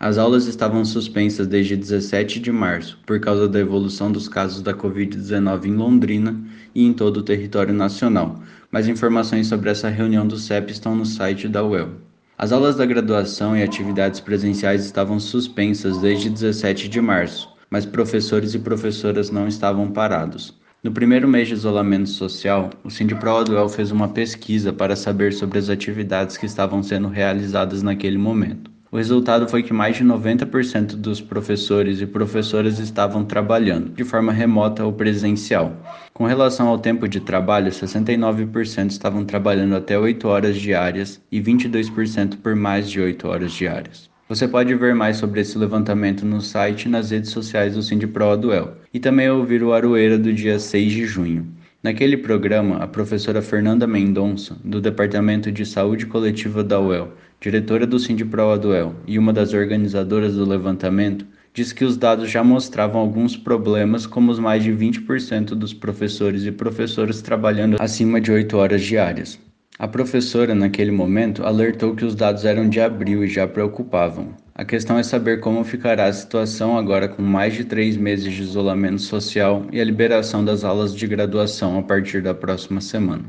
As 0.00 0.16
aulas 0.16 0.46
estavam 0.46 0.82
suspensas 0.82 1.46
desde 1.46 1.76
17 1.76 2.40
de 2.40 2.50
março 2.50 2.98
por 3.04 3.20
causa 3.20 3.46
da 3.46 3.60
evolução 3.60 4.10
dos 4.10 4.30
casos 4.30 4.62
da 4.62 4.72
Covid-19 4.72 5.66
em 5.66 5.74
Londrina 5.74 6.40
e 6.74 6.86
em 6.86 6.94
todo 6.94 7.18
o 7.18 7.22
território 7.22 7.74
nacional. 7.74 8.42
Mais 8.72 8.88
informações 8.88 9.46
sobre 9.46 9.68
essa 9.68 9.90
reunião 9.90 10.26
do 10.26 10.38
CEP 10.38 10.72
estão 10.72 10.96
no 10.96 11.04
site 11.04 11.48
da 11.48 11.62
UEL. 11.62 12.07
As 12.40 12.52
aulas 12.52 12.76
da 12.76 12.86
graduação 12.86 13.56
e 13.56 13.64
atividades 13.64 14.20
presenciais 14.20 14.84
estavam 14.84 15.18
suspensas 15.18 15.98
desde 15.98 16.30
17 16.30 16.88
de 16.88 17.00
março, 17.00 17.52
mas 17.68 17.84
professores 17.84 18.54
e 18.54 18.60
professoras 18.60 19.28
não 19.28 19.48
estavam 19.48 19.90
parados. 19.90 20.56
No 20.80 20.92
primeiro 20.92 21.26
mês 21.26 21.48
de 21.48 21.54
isolamento 21.54 22.08
social, 22.08 22.70
o 22.84 22.90
Sindipro 22.90 23.36
Aduel 23.36 23.68
fez 23.68 23.90
uma 23.90 24.06
pesquisa 24.06 24.72
para 24.72 24.94
saber 24.94 25.32
sobre 25.32 25.58
as 25.58 25.68
atividades 25.68 26.36
que 26.36 26.46
estavam 26.46 26.80
sendo 26.80 27.08
realizadas 27.08 27.82
naquele 27.82 28.18
momento. 28.18 28.70
O 28.90 28.96
resultado 28.96 29.48
foi 29.48 29.64
que 29.64 29.72
mais 29.72 29.96
de 29.96 30.04
90% 30.04 30.94
dos 30.94 31.20
professores 31.20 32.00
e 32.00 32.06
professoras 32.06 32.78
estavam 32.78 33.24
trabalhando, 33.24 33.90
de 33.90 34.04
forma 34.04 34.32
remota 34.32 34.84
ou 34.84 34.92
presencial. 34.92 35.76
Com 36.18 36.26
relação 36.26 36.66
ao 36.66 36.80
tempo 36.80 37.06
de 37.06 37.20
trabalho, 37.20 37.70
69% 37.70 38.90
estavam 38.90 39.24
trabalhando 39.24 39.76
até 39.76 39.96
8 39.96 40.26
horas 40.26 40.56
diárias 40.56 41.22
e 41.30 41.40
22% 41.40 42.38
por 42.38 42.56
mais 42.56 42.90
de 42.90 43.00
8 43.00 43.28
horas 43.28 43.52
diárias. 43.52 44.10
Você 44.28 44.48
pode 44.48 44.74
ver 44.74 44.96
mais 44.96 45.16
sobre 45.16 45.42
esse 45.42 45.56
levantamento 45.56 46.26
no 46.26 46.40
site 46.40 46.86
e 46.86 46.88
nas 46.88 47.12
redes 47.12 47.30
sociais 47.30 47.76
do 47.76 47.84
Sindipro 47.84 48.30
Aduel, 48.30 48.78
e 48.92 48.98
também 48.98 49.30
ouvir 49.30 49.62
o 49.62 49.72
Aroeira 49.72 50.18
do 50.18 50.32
dia 50.32 50.58
6 50.58 50.92
de 50.92 51.06
junho. 51.06 51.46
Naquele 51.84 52.16
programa, 52.16 52.78
a 52.78 52.88
professora 52.88 53.40
Fernanda 53.40 53.86
Mendonça, 53.86 54.56
do 54.64 54.80
Departamento 54.80 55.52
de 55.52 55.64
Saúde 55.64 56.04
Coletiva 56.04 56.64
da 56.64 56.80
UEL, 56.80 57.12
diretora 57.40 57.86
do 57.86 57.96
Sindipro 57.96 58.50
Aduel 58.50 58.92
e 59.06 59.20
uma 59.20 59.32
das 59.32 59.54
organizadoras 59.54 60.34
do 60.34 60.44
levantamento, 60.44 61.24
diz 61.52 61.72
que 61.72 61.84
os 61.84 61.96
dados 61.96 62.30
já 62.30 62.42
mostravam 62.44 63.00
alguns 63.00 63.36
problemas, 63.36 64.06
como 64.06 64.30
os 64.30 64.38
mais 64.38 64.62
de 64.62 64.72
20% 64.72 65.50
dos 65.50 65.74
professores 65.74 66.44
e 66.44 66.52
professoras 66.52 67.22
trabalhando 67.22 67.76
acima 67.80 68.20
de 68.20 68.30
8 68.30 68.56
horas 68.56 68.82
diárias. 68.82 69.38
A 69.78 69.86
professora, 69.86 70.56
naquele 70.56 70.90
momento, 70.90 71.44
alertou 71.44 71.94
que 71.94 72.04
os 72.04 72.14
dados 72.16 72.44
eram 72.44 72.68
de 72.68 72.80
abril 72.80 73.22
e 73.22 73.28
já 73.28 73.46
preocupavam. 73.46 74.34
A 74.52 74.64
questão 74.64 74.98
é 74.98 75.04
saber 75.04 75.38
como 75.38 75.62
ficará 75.62 76.06
a 76.06 76.12
situação 76.12 76.76
agora 76.76 77.08
com 77.08 77.22
mais 77.22 77.54
de 77.54 77.64
três 77.64 77.96
meses 77.96 78.32
de 78.32 78.42
isolamento 78.42 79.00
social 79.00 79.64
e 79.70 79.80
a 79.80 79.84
liberação 79.84 80.44
das 80.44 80.64
aulas 80.64 80.92
de 80.92 81.06
graduação 81.06 81.78
a 81.78 81.82
partir 81.82 82.20
da 82.20 82.34
próxima 82.34 82.80
semana. 82.80 83.24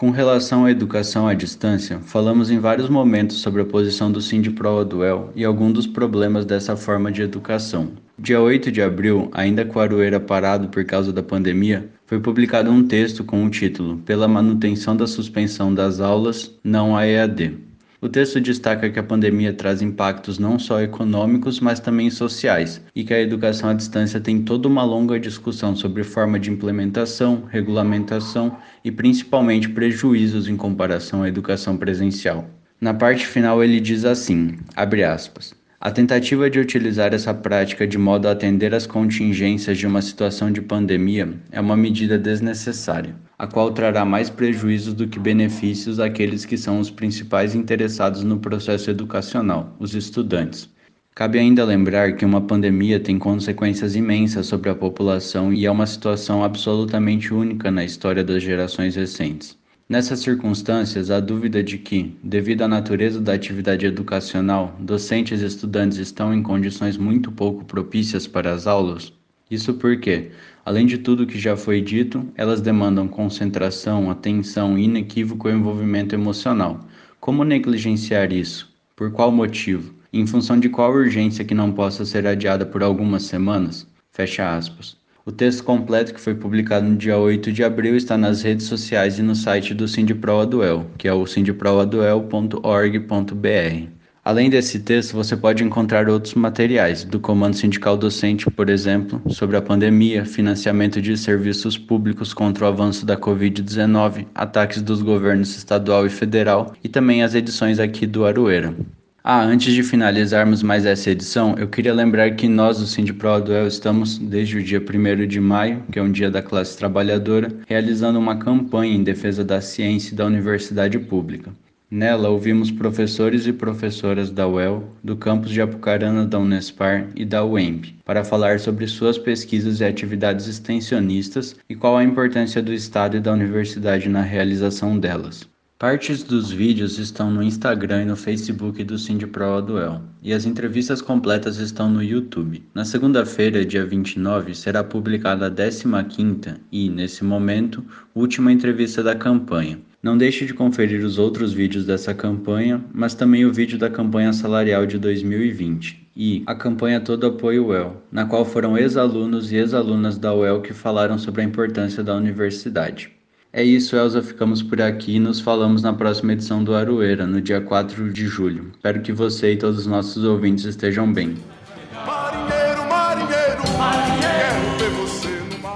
Com 0.00 0.08
relação 0.08 0.64
à 0.64 0.70
educação 0.70 1.28
à 1.28 1.34
distância, 1.34 2.00
falamos 2.00 2.50
em 2.50 2.58
vários 2.58 2.88
momentos 2.88 3.36
sobre 3.42 3.60
a 3.60 3.66
posição 3.66 4.10
do 4.10 4.18
Sindipro 4.18 4.82
Duel 4.82 5.30
e 5.36 5.44
alguns 5.44 5.74
dos 5.74 5.86
problemas 5.86 6.46
dessa 6.46 6.74
forma 6.74 7.12
de 7.12 7.20
educação. 7.20 7.90
Dia 8.18 8.40
8 8.40 8.72
de 8.72 8.80
abril, 8.80 9.30
ainda 9.34 9.62
com 9.62 9.78
Aroeira 9.78 10.18
parado 10.18 10.68
por 10.68 10.86
causa 10.86 11.12
da 11.12 11.22
pandemia, 11.22 11.86
foi 12.06 12.18
publicado 12.18 12.70
um 12.70 12.82
texto 12.82 13.22
com 13.22 13.44
o 13.44 13.50
título 13.50 13.98
Pela 13.98 14.26
manutenção 14.26 14.96
da 14.96 15.06
suspensão 15.06 15.74
das 15.74 16.00
aulas, 16.00 16.58
não 16.64 16.96
a 16.96 17.06
EAD. 17.06 17.58
O 18.02 18.08
texto 18.08 18.40
destaca 18.40 18.88
que 18.88 18.98
a 18.98 19.02
pandemia 19.02 19.52
traz 19.52 19.82
impactos 19.82 20.38
não 20.38 20.58
só 20.58 20.80
econômicos, 20.80 21.60
mas 21.60 21.78
também 21.78 22.08
sociais, 22.08 22.80
e 22.96 23.04
que 23.04 23.12
a 23.12 23.20
educação 23.20 23.68
à 23.68 23.74
distância 23.74 24.18
tem 24.18 24.40
toda 24.40 24.66
uma 24.66 24.82
longa 24.82 25.20
discussão 25.20 25.76
sobre 25.76 26.02
forma 26.02 26.40
de 26.40 26.50
implementação, 26.50 27.44
regulamentação 27.50 28.56
e 28.82 28.90
principalmente 28.90 29.68
prejuízos 29.68 30.48
em 30.48 30.56
comparação 30.56 31.22
à 31.22 31.28
educação 31.28 31.76
presencial. 31.76 32.48
Na 32.80 32.94
parte 32.94 33.26
final 33.26 33.62
ele 33.62 33.78
diz 33.78 34.06
assim, 34.06 34.56
abre 34.74 35.04
aspas, 35.04 35.54
a 35.82 35.90
tentativa 35.90 36.50
de 36.50 36.60
utilizar 36.60 37.14
essa 37.14 37.32
prática 37.32 37.86
de 37.86 37.96
modo 37.96 38.28
a 38.28 38.32
atender 38.32 38.74
às 38.74 38.86
contingências 38.86 39.78
de 39.78 39.86
uma 39.86 40.02
situação 40.02 40.52
de 40.52 40.60
pandemia 40.60 41.32
é 41.50 41.58
uma 41.58 41.74
medida 41.74 42.18
desnecessária, 42.18 43.16
a 43.38 43.46
qual 43.46 43.72
trará 43.72 44.04
mais 44.04 44.28
prejuízos 44.28 44.92
do 44.92 45.08
que 45.08 45.18
benefícios 45.18 45.98
àqueles 45.98 46.44
que 46.44 46.58
são 46.58 46.80
os 46.80 46.90
principais 46.90 47.54
interessados 47.54 48.22
no 48.22 48.38
processo 48.38 48.90
educacional, 48.90 49.74
os 49.80 49.94
estudantes. 49.94 50.68
Cabe 51.14 51.38
ainda 51.38 51.64
lembrar 51.64 52.14
que 52.14 52.26
uma 52.26 52.42
pandemia 52.42 53.00
tem 53.00 53.18
consequências 53.18 53.96
imensas 53.96 54.46
sobre 54.46 54.68
a 54.68 54.74
população 54.74 55.50
e 55.50 55.64
é 55.64 55.70
uma 55.70 55.86
situação 55.86 56.44
absolutamente 56.44 57.32
única 57.32 57.70
na 57.70 57.82
história 57.82 58.22
das 58.22 58.42
gerações 58.42 58.96
recentes. 58.96 59.58
Nessas 59.90 60.20
circunstâncias, 60.20 61.10
há 61.10 61.18
dúvida 61.18 61.64
de 61.64 61.76
que, 61.76 62.16
devido 62.22 62.62
à 62.62 62.68
natureza 62.68 63.20
da 63.20 63.34
atividade 63.34 63.84
educacional, 63.84 64.76
docentes 64.78 65.42
e 65.42 65.44
estudantes 65.44 65.98
estão 65.98 66.32
em 66.32 66.44
condições 66.44 66.96
muito 66.96 67.32
pouco 67.32 67.64
propícias 67.64 68.24
para 68.24 68.52
as 68.52 68.68
aulas? 68.68 69.12
Isso 69.50 69.74
porque, 69.74 70.30
além 70.64 70.86
de 70.86 70.96
tudo 70.96 71.26
que 71.26 71.40
já 71.40 71.56
foi 71.56 71.80
dito, 71.80 72.24
elas 72.36 72.60
demandam 72.60 73.08
concentração, 73.08 74.08
atenção 74.08 74.78
e 74.78 74.84
inequívoco 74.84 75.50
envolvimento 75.50 76.14
emocional. 76.14 76.86
Como 77.18 77.42
negligenciar 77.42 78.32
isso? 78.32 78.72
Por 78.94 79.10
qual 79.10 79.32
motivo? 79.32 79.92
Em 80.12 80.24
função 80.24 80.60
de 80.60 80.68
qual 80.68 80.92
urgência 80.92 81.44
que 81.44 81.52
não 81.52 81.72
possa 81.72 82.04
ser 82.04 82.28
adiada 82.28 82.64
por 82.64 82.84
algumas 82.84 83.24
semanas? 83.24 83.88
Fecha 84.12 84.56
aspas. 84.56 84.99
O 85.30 85.32
texto 85.32 85.62
completo, 85.62 86.12
que 86.12 86.20
foi 86.20 86.34
publicado 86.34 86.88
no 86.88 86.96
dia 86.96 87.16
8 87.16 87.52
de 87.52 87.62
abril, 87.62 87.94
está 87.94 88.18
nas 88.18 88.42
redes 88.42 88.66
sociais 88.66 89.20
e 89.20 89.22
no 89.22 89.36
site 89.36 89.72
do 89.72 89.86
Sindipro 89.86 90.40
Aduel, 90.40 90.86
que 90.98 91.06
é 91.06 91.14
o 91.14 91.24
sindiproaduel.org.br. 91.24 93.88
Além 94.24 94.50
desse 94.50 94.80
texto, 94.80 95.12
você 95.12 95.36
pode 95.36 95.62
encontrar 95.62 96.08
outros 96.08 96.34
materiais, 96.34 97.04
do 97.04 97.20
Comando 97.20 97.54
Sindical 97.54 97.96
Docente, 97.96 98.50
por 98.50 98.68
exemplo, 98.68 99.22
sobre 99.28 99.56
a 99.56 99.62
pandemia, 99.62 100.24
financiamento 100.24 101.00
de 101.00 101.16
serviços 101.16 101.78
públicos 101.78 102.34
contra 102.34 102.64
o 102.64 102.68
avanço 102.68 103.06
da 103.06 103.16
Covid-19, 103.16 104.26
ataques 104.34 104.82
dos 104.82 105.00
governos 105.00 105.56
estadual 105.56 106.06
e 106.06 106.10
federal 106.10 106.74
e 106.82 106.88
também 106.88 107.22
as 107.22 107.36
edições 107.36 107.78
aqui 107.78 108.04
do 108.04 108.26
Aroeira. 108.26 108.74
Ah, 109.22 109.42
antes 109.44 109.74
de 109.74 109.82
finalizarmos 109.82 110.62
mais 110.62 110.86
essa 110.86 111.10
edição, 111.10 111.54
eu 111.58 111.68
queria 111.68 111.92
lembrar 111.92 112.30
que 112.36 112.48
nós 112.48 112.78
do 112.78 112.86
Sindipro 112.86 113.38
Duel 113.42 113.66
estamos, 113.66 114.16
desde 114.16 114.56
o 114.56 114.62
dia 114.62 114.80
1 114.80 115.26
de 115.26 115.38
maio, 115.38 115.82
que 115.92 115.98
é 115.98 116.02
um 116.02 116.10
dia 116.10 116.30
da 116.30 116.40
classe 116.40 116.78
trabalhadora, 116.78 117.52
realizando 117.68 118.18
uma 118.18 118.36
campanha 118.36 118.96
em 118.96 119.04
defesa 119.04 119.44
da 119.44 119.60
ciência 119.60 120.14
e 120.14 120.16
da 120.16 120.24
universidade 120.24 120.98
pública. 120.98 121.52
Nela, 121.90 122.30
ouvimos 122.30 122.70
professores 122.70 123.46
e 123.46 123.52
professoras 123.52 124.30
da 124.30 124.48
UEL, 124.48 124.88
do 125.04 125.14
campus 125.14 125.50
de 125.50 125.60
Apucarana 125.60 126.24
da 126.24 126.38
Unespar 126.38 127.08
e 127.14 127.26
da 127.26 127.44
UEMP, 127.44 127.96
para 128.06 128.24
falar 128.24 128.58
sobre 128.58 128.86
suas 128.86 129.18
pesquisas 129.18 129.80
e 129.80 129.84
atividades 129.84 130.48
extensionistas 130.48 131.56
e 131.68 131.74
qual 131.74 131.94
a 131.94 132.04
importância 132.04 132.62
do 132.62 132.72
Estado 132.72 133.18
e 133.18 133.20
da 133.20 133.32
universidade 133.32 134.08
na 134.08 134.22
realização 134.22 134.98
delas. 134.98 135.46
Partes 135.80 136.22
dos 136.22 136.50
vídeos 136.50 136.98
estão 136.98 137.30
no 137.30 137.42
Instagram 137.42 138.02
e 138.02 138.04
no 138.04 138.14
Facebook 138.14 138.84
do 138.84 138.98
Sindipro 138.98 139.62
Duel, 139.62 140.02
e 140.22 140.30
as 140.34 140.44
entrevistas 140.44 141.00
completas 141.00 141.56
estão 141.56 141.90
no 141.90 142.02
YouTube. 142.02 142.62
Na 142.74 142.84
segunda-feira, 142.84 143.64
dia 143.64 143.86
29, 143.86 144.54
será 144.54 144.84
publicada 144.84 145.46
a 145.46 145.50
15ª 145.50 146.58
e, 146.70 146.90
nesse 146.90 147.24
momento, 147.24 147.82
última 148.14 148.52
entrevista 148.52 149.02
da 149.02 149.14
campanha. 149.14 149.78
Não 150.02 150.18
deixe 150.18 150.44
de 150.44 150.52
conferir 150.52 151.02
os 151.02 151.18
outros 151.18 151.54
vídeos 151.54 151.86
dessa 151.86 152.12
campanha, 152.12 152.84
mas 152.92 153.14
também 153.14 153.46
o 153.46 153.52
vídeo 153.52 153.78
da 153.78 153.88
campanha 153.88 154.34
salarial 154.34 154.84
de 154.84 154.98
2020 154.98 156.10
e 156.14 156.42
a 156.46 156.54
campanha 156.54 157.00
Todo 157.00 157.26
Apoio 157.26 157.68
UEL, 157.68 158.02
na 158.12 158.26
qual 158.26 158.44
foram 158.44 158.76
ex-alunos 158.76 159.50
e 159.50 159.56
ex-alunas 159.56 160.18
da 160.18 160.34
UEL 160.34 160.60
que 160.60 160.74
falaram 160.74 161.16
sobre 161.16 161.40
a 161.40 161.44
importância 161.44 162.04
da 162.04 162.14
universidade. 162.14 163.18
É 163.52 163.64
isso, 163.64 163.96
Elza. 163.96 164.22
Ficamos 164.22 164.62
por 164.62 164.80
aqui 164.80 165.16
e 165.16 165.18
nos 165.18 165.40
falamos 165.40 165.82
na 165.82 165.92
próxima 165.92 166.32
edição 166.32 166.62
do 166.62 166.72
Aroeira, 166.72 167.26
no 167.26 167.40
dia 167.40 167.60
4 167.60 168.12
de 168.12 168.26
julho. 168.26 168.70
Espero 168.76 169.02
que 169.02 169.12
você 169.12 169.52
e 169.52 169.56
todos 169.56 169.80
os 169.80 169.86
nossos 169.86 170.22
ouvintes 170.22 170.64
estejam 170.64 171.12
bem. 171.12 171.34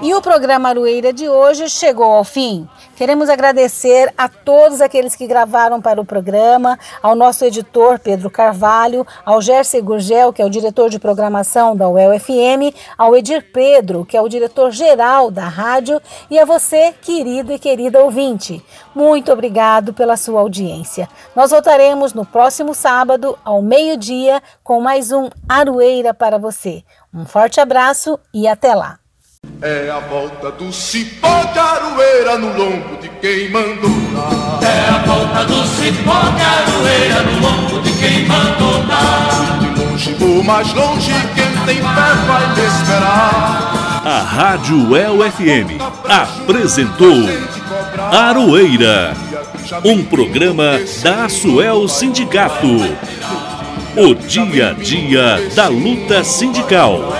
E 0.05 0.12
o 0.12 0.21
programa 0.21 0.69
Aroeira 0.69 1.14
de 1.14 1.31
hoje 1.31 1.67
chegou 1.67 2.05
ao 2.12 2.25
fim. 2.25 2.69
Queremos 2.95 3.31
agradecer 3.31 4.12
a 4.19 4.29
todos 4.29 4.83
aqueles 4.83 5.17
que 5.17 5.27
gravaram 5.27 5.81
para 5.81 5.99
o 5.99 6.05
programa, 6.05 6.79
ao 7.03 7.14
nosso 7.14 7.43
editor 7.43 7.99
Pedro 7.99 8.29
Carvalho, 8.29 9.07
ao 9.25 9.40
Gerson 9.40 9.81
Gurgel, 9.81 10.31
que 10.31 10.43
é 10.43 10.45
o 10.45 10.51
diretor 10.51 10.90
de 10.90 10.99
programação 10.99 11.75
da 11.75 11.88
UEL-FM, 11.88 12.77
ao 12.99 13.17
Edir 13.17 13.51
Pedro, 13.51 14.05
que 14.05 14.14
é 14.14 14.21
o 14.21 14.29
diretor-geral 14.29 15.31
da 15.31 15.49
rádio, 15.49 15.99
e 16.31 16.38
a 16.38 16.45
você, 16.45 16.93
querido 17.01 17.51
e 17.51 17.59
querida 17.59 18.05
ouvinte. 18.05 18.62
Muito 18.95 19.33
obrigado 19.33 19.95
pela 19.95 20.19
sua 20.19 20.40
audiência. 20.40 21.09
Nós 21.35 21.51
voltaremos 21.51 22.12
no 22.12 22.27
próximo 22.27 22.75
sábado, 22.75 23.38
ao 23.43 23.62
meio-dia, 23.62 24.43
com 24.62 24.83
mais 24.83 25.11
um 25.12 25.31
Aroeira 25.49 26.12
para 26.12 26.37
você. 26.37 26.85
Um 27.12 27.25
forte 27.25 27.59
abraço 27.59 28.19
e 28.35 28.47
até 28.47 28.75
lá. 28.75 29.04
É 29.62 29.90
a 29.90 29.98
volta 30.00 30.50
do 30.50 30.72
cipó 30.72 31.44
de 31.52 31.59
aroeira 31.59 32.38
no 32.38 32.48
lombo 32.57 32.96
de 33.00 33.09
quem 33.20 33.50
mandou 33.50 33.90
dar. 34.12 34.59
É 34.62 34.90
a 34.90 34.98
volta 34.98 35.44
do 35.46 35.66
cipó 35.66 36.20
de 36.20 36.42
aroeira 36.42 37.22
no 37.22 37.40
lombo 37.40 37.80
de 37.80 37.92
quem 37.92 38.26
mandou 38.26 38.83
dar. 38.85 39.59
De 39.61 39.80
longe 39.80 40.16
ou 40.20 40.44
mais 40.44 40.72
longe, 40.74 41.12
quem 41.35 41.50
tem 41.64 41.76
fé 41.76 42.14
vai 42.26 42.54
me 42.54 42.66
esperar. 42.66 44.02
A 44.04 44.18
Rádio 44.20 44.94
El 44.94 45.33
FM 45.33 45.80
apresentou 46.07 47.26
Aroeira, 48.12 49.14
um 49.83 50.04
programa 50.04 50.78
da 51.02 51.24
Asuel 51.24 51.88
Sindicato. 51.88 52.66
O 53.96 54.14
dia 54.14 54.70
a 54.70 54.72
dia 54.74 55.48
da 55.54 55.68
luta 55.68 56.22
sindical 56.22 57.14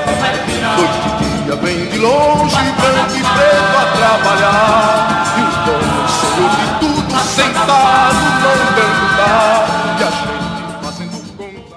vem 1.53 1.87
de 1.87 1.99
longe, 1.99 2.57
branco 2.57 3.17
e 3.17 3.23
preto. 3.23 3.84